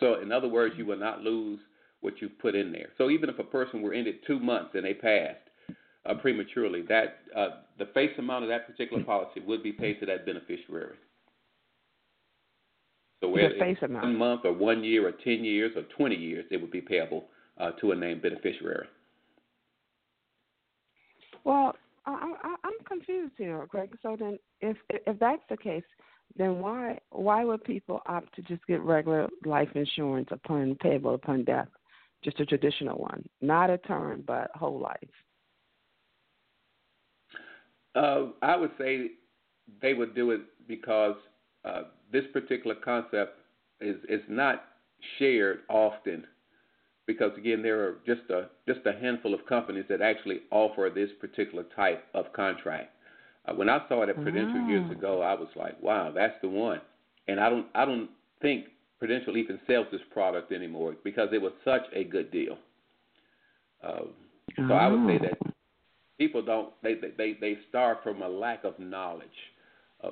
So 0.00 0.20
in 0.20 0.32
other 0.32 0.48
words, 0.48 0.74
you 0.76 0.86
will 0.86 0.98
not 0.98 1.20
lose 1.20 1.60
what 2.00 2.20
you 2.20 2.28
put 2.28 2.54
in 2.54 2.72
there. 2.72 2.88
So 2.98 3.10
even 3.10 3.30
if 3.30 3.38
a 3.38 3.44
person 3.44 3.82
were 3.82 3.94
in 3.94 4.06
it 4.06 4.24
two 4.26 4.38
months 4.38 4.70
and 4.74 4.84
they 4.84 4.94
passed 4.94 5.38
uh, 6.04 6.14
prematurely, 6.14 6.82
that 6.82 7.18
uh, 7.36 7.48
the 7.78 7.86
face 7.94 8.10
amount 8.18 8.44
of 8.44 8.50
that 8.50 8.66
particular 8.66 9.02
policy 9.04 9.40
would 9.46 9.62
be 9.62 9.72
paid 9.72 10.00
to 10.00 10.06
that 10.06 10.26
beneficiary. 10.26 10.96
So 13.20 13.28
whether 13.28 13.54
face 13.58 13.78
amount. 13.80 14.04
one 14.04 14.18
month 14.18 14.40
or 14.44 14.52
one 14.52 14.84
year 14.84 15.08
or 15.08 15.12
10 15.12 15.44
years 15.44 15.72
or 15.76 15.82
20 15.96 16.14
years, 16.14 16.44
it 16.50 16.60
would 16.60 16.72
be 16.72 16.80
payable 16.80 17.24
uh, 17.58 17.70
to 17.80 17.92
a 17.92 17.96
named 17.96 18.20
beneficiary. 18.20 18.86
Well, 21.44 21.74
I, 22.06 22.54
I'm 22.64 22.84
confused 22.86 23.34
here, 23.38 23.66
Greg. 23.68 23.96
So 24.02 24.16
then, 24.18 24.38
if 24.60 24.76
if 24.90 25.18
that's 25.18 25.42
the 25.48 25.56
case, 25.56 25.84
then 26.36 26.60
why 26.60 26.98
why 27.10 27.44
would 27.44 27.64
people 27.64 28.00
opt 28.06 28.34
to 28.36 28.42
just 28.42 28.66
get 28.66 28.80
regular 28.82 29.28
life 29.44 29.70
insurance 29.74 30.28
upon 30.30 30.76
payable 30.76 31.14
upon 31.14 31.44
death, 31.44 31.68
just 32.22 32.40
a 32.40 32.46
traditional 32.46 32.98
one, 32.98 33.24
not 33.40 33.70
a 33.70 33.78
term 33.78 34.22
but 34.26 34.50
whole 34.54 34.78
life? 34.78 34.98
Uh, 37.94 38.26
I 38.42 38.56
would 38.56 38.72
say 38.78 39.12
they 39.80 39.94
would 39.94 40.14
do 40.14 40.32
it 40.32 40.42
because 40.66 41.16
uh, 41.64 41.82
this 42.12 42.24
particular 42.32 42.76
concept 42.76 43.38
is 43.80 43.96
is 44.08 44.22
not 44.28 44.64
shared 45.18 45.60
often 45.68 46.24
because 47.06 47.32
again 47.36 47.62
there 47.62 47.80
are 47.80 47.96
just 48.06 48.22
a 48.30 48.48
just 48.66 48.80
a 48.86 48.92
handful 48.92 49.34
of 49.34 49.44
companies 49.46 49.84
that 49.88 50.00
actually 50.00 50.40
offer 50.50 50.90
this 50.94 51.10
particular 51.20 51.64
type 51.76 52.04
of 52.14 52.32
contract. 52.32 52.90
Uh, 53.46 53.54
when 53.54 53.68
I 53.68 53.86
saw 53.88 54.02
it 54.02 54.08
at 54.08 54.16
Prudential 54.16 54.62
oh. 54.64 54.68
years 54.68 54.90
ago, 54.90 55.20
I 55.20 55.34
was 55.34 55.48
like, 55.54 55.80
wow, 55.82 56.10
that's 56.14 56.34
the 56.40 56.48
one. 56.48 56.80
And 57.28 57.38
I 57.38 57.50
don't 57.50 57.66
I 57.74 57.84
don't 57.84 58.10
think 58.40 58.66
Prudential 58.98 59.36
even 59.36 59.58
sells 59.66 59.86
this 59.92 60.00
product 60.12 60.52
anymore 60.52 60.94
because 61.04 61.28
it 61.32 61.42
was 61.42 61.52
such 61.64 61.82
a 61.94 62.04
good 62.04 62.30
deal. 62.30 62.56
Uh, 63.82 64.04
so 64.56 64.68
oh. 64.70 64.74
I 64.74 64.88
would 64.88 65.06
say 65.06 65.18
that 65.26 65.38
oh. 65.46 65.50
people 66.18 66.42
don't 66.42 66.70
they 66.82 66.94
they 66.94 67.36
they 67.40 67.58
start 67.68 67.98
from 68.02 68.22
a 68.22 68.28
lack 68.28 68.64
of 68.64 68.78
knowledge 68.78 69.28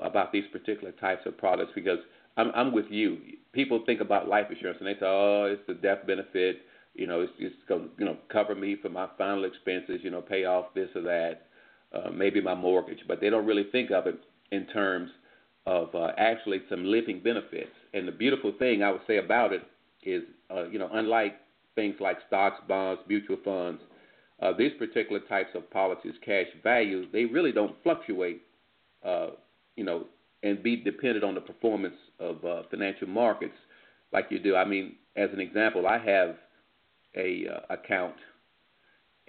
about 0.03 0.33
these 0.33 0.45
particular 0.53 0.93
types 0.93 1.23
of 1.27 1.37
products 1.37 1.73
because 1.75 1.99
I'm 2.37 2.51
I'm 2.55 2.73
with 2.73 2.87
you. 2.91 3.19
People 3.53 3.83
think 3.85 4.01
about 4.01 4.29
life 4.29 4.47
insurance 4.51 4.79
and 4.81 4.89
they 4.89 4.95
say, 4.95 5.07
oh, 5.07 5.49
it's 5.53 5.63
the 5.67 5.75
death 5.75 6.07
benefit. 6.07 6.63
You 6.95 7.07
know, 7.07 7.23
it's 7.23 7.33
it's 7.39 7.55
going 7.69 7.85
to 7.85 7.89
you 7.99 8.05
know 8.05 8.17
cover 8.31 8.55
me 8.55 8.77
for 8.81 8.89
my 8.89 9.09
final 9.19 9.45
expenses. 9.45 10.01
You 10.03 10.11
know, 10.11 10.21
pay 10.23 10.45
off 10.45 10.75
this 10.75 10.89
or 10.95 11.03
that, 11.03 11.47
uh, 11.93 12.11
maybe 12.11 12.41
my 12.41 12.55
mortgage. 12.55 13.01
But 13.09 13.21
they 13.21 13.31
don't 13.31 13.47
really 13.47 13.67
think 13.73 13.91
of 13.91 14.07
it 14.07 14.19
in 14.51 14.67
terms 14.67 15.11
of 15.67 15.95
uh, 15.95 16.13
actually 16.19 16.61
some 16.69 16.85
living 16.85 17.21
benefits. 17.23 17.71
And 17.95 18.07
the 18.07 18.13
beautiful 18.13 18.53
thing 18.59 18.83
I 18.83 18.91
would 18.91 19.03
say 19.07 19.19
about 19.19 19.53
it 19.53 19.63
is, 20.03 20.23
uh, 20.51 20.69
you 20.69 20.79
know, 20.79 20.89
unlike 20.93 21.37
things 21.75 21.95
like 22.01 22.19
stocks, 22.27 22.61
bonds, 22.69 23.01
mutual 23.09 23.39
funds, 23.45 23.81
uh, 24.43 24.53
these 24.57 24.73
particular 24.79 25.21
types 25.29 25.51
of 25.55 25.71
policies, 25.71 26.15
cash 26.25 26.47
value, 26.63 27.07
they 27.13 27.25
really 27.25 27.53
don't 27.53 27.77
fluctuate, 27.83 28.43
uh, 29.05 29.29
you 29.77 29.85
know, 29.85 30.07
and 30.43 30.63
be 30.63 30.77
dependent 30.77 31.25
on 31.25 31.35
the 31.35 31.41
performance 31.41 31.95
of 32.19 32.45
uh, 32.45 32.63
financial 32.71 33.07
markets 33.07 33.55
like 34.13 34.27
you 34.31 34.41
do. 34.41 34.57
I 34.57 34.65
mean, 34.65 34.97
as 35.17 35.31
an 35.33 35.41
example, 35.41 35.87
I 35.87 35.99
have 35.99 36.37
a 37.17 37.47
uh, 37.49 37.75
account 37.75 38.17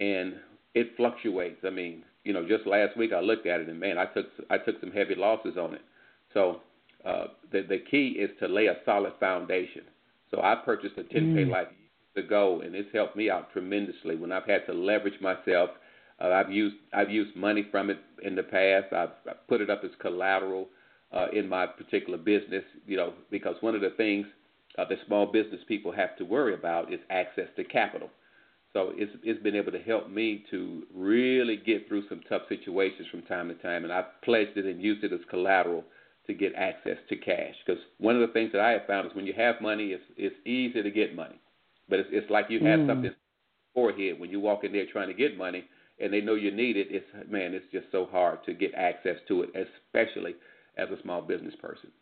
and 0.00 0.34
it 0.74 0.96
fluctuates. 0.96 1.60
I 1.64 1.70
mean, 1.70 2.02
you 2.24 2.32
know, 2.32 2.46
just 2.46 2.66
last 2.66 2.96
week 2.96 3.12
I 3.12 3.20
looked 3.20 3.46
at 3.46 3.60
it 3.60 3.68
and 3.68 3.78
man, 3.78 3.98
I 3.98 4.06
took 4.06 4.26
I 4.50 4.58
took 4.58 4.80
some 4.80 4.90
heavy 4.90 5.14
losses 5.14 5.56
on 5.56 5.74
it. 5.74 5.82
So 6.32 6.60
uh, 7.04 7.26
the 7.52 7.62
the 7.62 7.78
key 7.90 8.16
is 8.18 8.30
to 8.40 8.48
lay 8.48 8.66
a 8.66 8.76
solid 8.84 9.12
foundation. 9.20 9.82
So 10.30 10.40
I 10.40 10.56
purchased 10.56 10.96
a 10.98 11.02
10K 11.02 11.46
mm. 11.46 11.50
life 11.50 11.68
ago, 12.16 12.62
and 12.64 12.74
it's 12.74 12.92
helped 12.92 13.16
me 13.16 13.30
out 13.30 13.52
tremendously 13.52 14.16
when 14.16 14.32
I've 14.32 14.46
had 14.46 14.66
to 14.66 14.72
leverage 14.72 15.20
myself. 15.20 15.70
Uh, 16.20 16.28
I've 16.28 16.50
used 16.50 16.76
I've 16.92 17.10
used 17.10 17.36
money 17.36 17.66
from 17.70 17.90
it 17.90 17.98
in 18.22 18.34
the 18.34 18.42
past. 18.42 18.92
I've, 18.92 19.10
I've 19.28 19.46
put 19.48 19.60
it 19.60 19.70
up 19.70 19.82
as 19.84 19.90
collateral 20.00 20.68
uh, 21.12 21.26
in 21.32 21.48
my 21.48 21.66
particular 21.66 22.18
business. 22.18 22.64
You 22.86 22.96
know, 22.96 23.12
because 23.30 23.56
one 23.60 23.74
of 23.74 23.80
the 23.80 23.90
things 23.96 24.26
uh, 24.78 24.84
that 24.88 24.98
small 25.06 25.26
business 25.26 25.60
people 25.68 25.92
have 25.92 26.16
to 26.16 26.24
worry 26.24 26.54
about 26.54 26.92
is 26.92 27.00
access 27.10 27.48
to 27.56 27.64
capital. 27.64 28.10
So 28.72 28.92
it's 28.96 29.12
it's 29.22 29.42
been 29.42 29.54
able 29.54 29.70
to 29.70 29.78
help 29.78 30.10
me 30.10 30.44
to 30.50 30.82
really 30.92 31.56
get 31.56 31.86
through 31.86 32.08
some 32.08 32.20
tough 32.28 32.42
situations 32.48 33.06
from 33.10 33.22
time 33.22 33.48
to 33.48 33.54
time, 33.54 33.84
and 33.84 33.92
I've 33.92 34.20
pledged 34.22 34.56
it 34.56 34.64
and 34.64 34.82
used 34.82 35.04
it 35.04 35.12
as 35.12 35.20
collateral 35.30 35.84
to 36.26 36.34
get 36.34 36.54
access 36.56 36.96
to 37.08 37.16
cash. 37.16 37.54
Because 37.64 37.80
one 37.98 38.16
of 38.16 38.26
the 38.26 38.32
things 38.32 38.50
that 38.52 38.60
I 38.60 38.72
have 38.72 38.86
found 38.86 39.06
is 39.06 39.14
when 39.14 39.26
you 39.26 39.32
have 39.34 39.60
money, 39.60 39.92
it's 39.92 40.02
it's 40.16 40.34
easy 40.44 40.82
to 40.82 40.90
get 40.90 41.14
money, 41.14 41.40
but 41.88 42.00
it's 42.00 42.08
it's 42.12 42.30
like 42.30 42.46
you 42.48 42.58
have 42.64 42.80
mm. 42.80 42.88
something 42.88 43.14
forehead 43.74 44.18
when 44.18 44.30
you 44.30 44.40
walk 44.40 44.64
in 44.64 44.72
there 44.72 44.86
trying 44.90 45.08
to 45.08 45.14
get 45.14 45.38
money, 45.38 45.64
and 46.00 46.12
they 46.12 46.20
know 46.20 46.34
you 46.34 46.50
need 46.50 46.76
it. 46.76 46.88
It's 46.90 47.30
man, 47.30 47.54
it's 47.54 47.70
just 47.70 47.86
so 47.92 48.08
hard 48.10 48.42
to 48.44 48.54
get 48.54 48.74
access 48.74 49.16
to 49.28 49.42
it, 49.42 49.50
especially 49.54 50.34
as 50.76 50.88
a 50.90 51.00
small 51.02 51.22
business 51.22 51.54
person. 51.60 51.92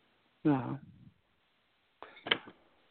Wow. 0.44 0.78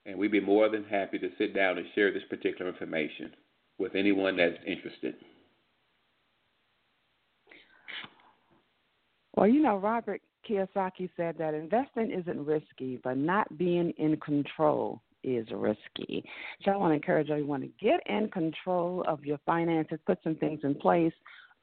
And 0.06 0.18
we'd 0.18 0.32
be 0.32 0.40
more 0.40 0.70
than 0.70 0.84
happy 0.84 1.18
to 1.18 1.28
sit 1.36 1.54
down 1.54 1.76
and 1.76 1.86
share 1.94 2.10
this 2.12 2.22
particular 2.30 2.70
information 2.70 3.30
with 3.78 3.94
anyone 3.94 4.38
that's 4.38 4.56
interested. 4.66 5.16
Well, 9.34 9.46
you 9.46 9.62
know, 9.62 9.76
Robert 9.76 10.20
Kiyosaki 10.48 11.08
said 11.16 11.36
that 11.38 11.54
investing 11.54 12.10
isn't 12.10 12.44
risky, 12.44 12.98
but 13.02 13.16
not 13.16 13.56
being 13.56 13.90
in 13.98 14.16
control 14.18 15.00
is 15.24 15.46
risky. 15.52 16.24
So 16.64 16.72
I 16.72 16.76
want 16.76 16.90
to 16.90 16.94
encourage 16.96 17.30
everyone 17.30 17.60
to 17.60 17.68
get 17.80 18.00
in 18.06 18.28
control 18.28 19.04
of 19.06 19.24
your 19.24 19.38
finances, 19.46 19.98
put 20.06 20.18
some 20.24 20.34
things 20.36 20.60
in 20.64 20.74
place. 20.74 21.12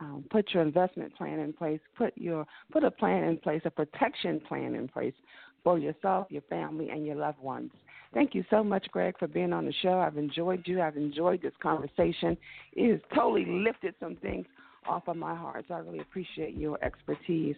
Um, 0.01 0.23
put 0.29 0.53
your 0.53 0.63
investment 0.63 1.13
plan 1.15 1.39
in 1.39 1.51
place. 1.51 1.81
Put 1.97 2.17
your 2.17 2.47
put 2.71 2.85
a 2.85 2.91
plan 2.91 3.25
in 3.25 3.35
place, 3.37 3.61
a 3.65 3.69
protection 3.69 4.39
plan 4.47 4.73
in 4.73 4.87
place 4.87 5.13
for 5.61 5.77
yourself, 5.77 6.27
your 6.29 6.41
family, 6.43 6.89
and 6.89 7.05
your 7.05 7.15
loved 7.17 7.39
ones. 7.39 7.69
Thank 8.13 8.33
you 8.33 8.45
so 8.49 8.63
much, 8.63 8.87
Greg, 8.91 9.15
for 9.19 9.27
being 9.27 9.51
on 9.51 9.65
the 9.65 9.73
show. 9.81 9.99
I've 9.99 10.17
enjoyed 10.17 10.63
you. 10.65 10.81
I've 10.81 10.95
enjoyed 10.95 11.41
this 11.41 11.51
conversation. 11.61 12.37
It 12.73 12.91
has 12.91 13.01
totally 13.13 13.45
lifted 13.45 13.93
some 13.99 14.15
things 14.15 14.45
off 14.89 15.07
of 15.07 15.15
my 15.15 15.35
heart. 15.35 15.65
So 15.67 15.75
I 15.75 15.79
really 15.79 15.99
appreciate 15.99 16.55
your 16.55 16.83
expertise. 16.83 17.55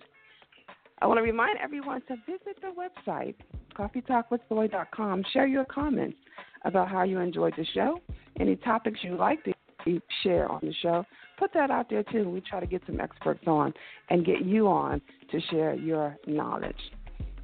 I 1.02 1.08
want 1.08 1.18
to 1.18 1.24
remind 1.24 1.58
everyone 1.58 2.02
to 2.08 2.16
visit 2.28 2.58
the 2.62 2.72
website, 2.78 3.36
coffeetalkwithjoy.com. 3.76 5.24
Share 5.34 5.48
your 5.48 5.66
comments 5.66 6.18
about 6.64 6.90
how 6.90 7.04
you 7.04 7.20
enjoyed 7.20 7.54
the 7.58 7.66
show, 7.74 8.00
any 8.40 8.56
topics 8.58 9.00
you'd 9.02 9.18
like 9.18 9.44
to 9.46 9.54
share 10.22 10.48
on 10.52 10.60
the 10.62 10.74
show. 10.82 11.04
Put 11.40 11.54
that 11.56 11.72
out 11.72 11.90
there 11.90 12.04
too. 12.04 12.30
We 12.30 12.42
try 12.42 12.60
to 12.60 12.68
get 12.68 12.84
some 12.86 13.00
experts 13.00 13.44
on 13.48 13.74
and 14.10 14.24
get 14.24 14.46
you 14.46 14.68
on 14.68 15.02
to 15.32 15.42
share 15.50 15.74
your 15.74 16.18
knowledge. 16.28 16.76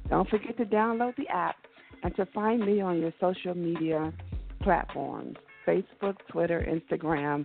Don't 0.08 0.28
forget 0.28 0.56
to 0.58 0.64
download 0.64 1.16
the 1.16 1.26
app 1.28 1.56
and 2.04 2.14
to 2.14 2.26
find 2.26 2.64
me 2.64 2.80
on 2.80 3.00
your 3.00 3.12
social 3.20 3.54
media 3.56 4.12
platforms 4.62 5.36
Facebook, 5.66 6.16
Twitter, 6.30 6.66
Instagram, 6.66 7.44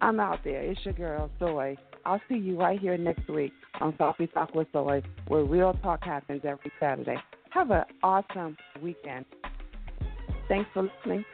I'm 0.00 0.18
out 0.18 0.40
there. 0.44 0.62
It's 0.62 0.80
your 0.84 0.94
girl, 0.94 1.30
Joy. 1.38 1.76
I'll 2.04 2.20
see 2.28 2.36
you 2.36 2.58
right 2.58 2.80
here 2.80 2.96
next 2.96 3.28
week 3.28 3.52
on 3.80 3.92
Coffee 3.96 4.26
Talk 4.28 4.54
with 4.54 4.72
Joy, 4.72 5.02
where 5.28 5.44
real 5.44 5.74
talk 5.82 6.02
happens 6.02 6.42
every 6.44 6.72
Saturday. 6.80 7.16
Have 7.50 7.70
an 7.70 7.84
awesome 8.02 8.56
weekend. 8.82 9.26
Thanks 10.48 10.68
for 10.72 10.84
listening. 10.84 11.24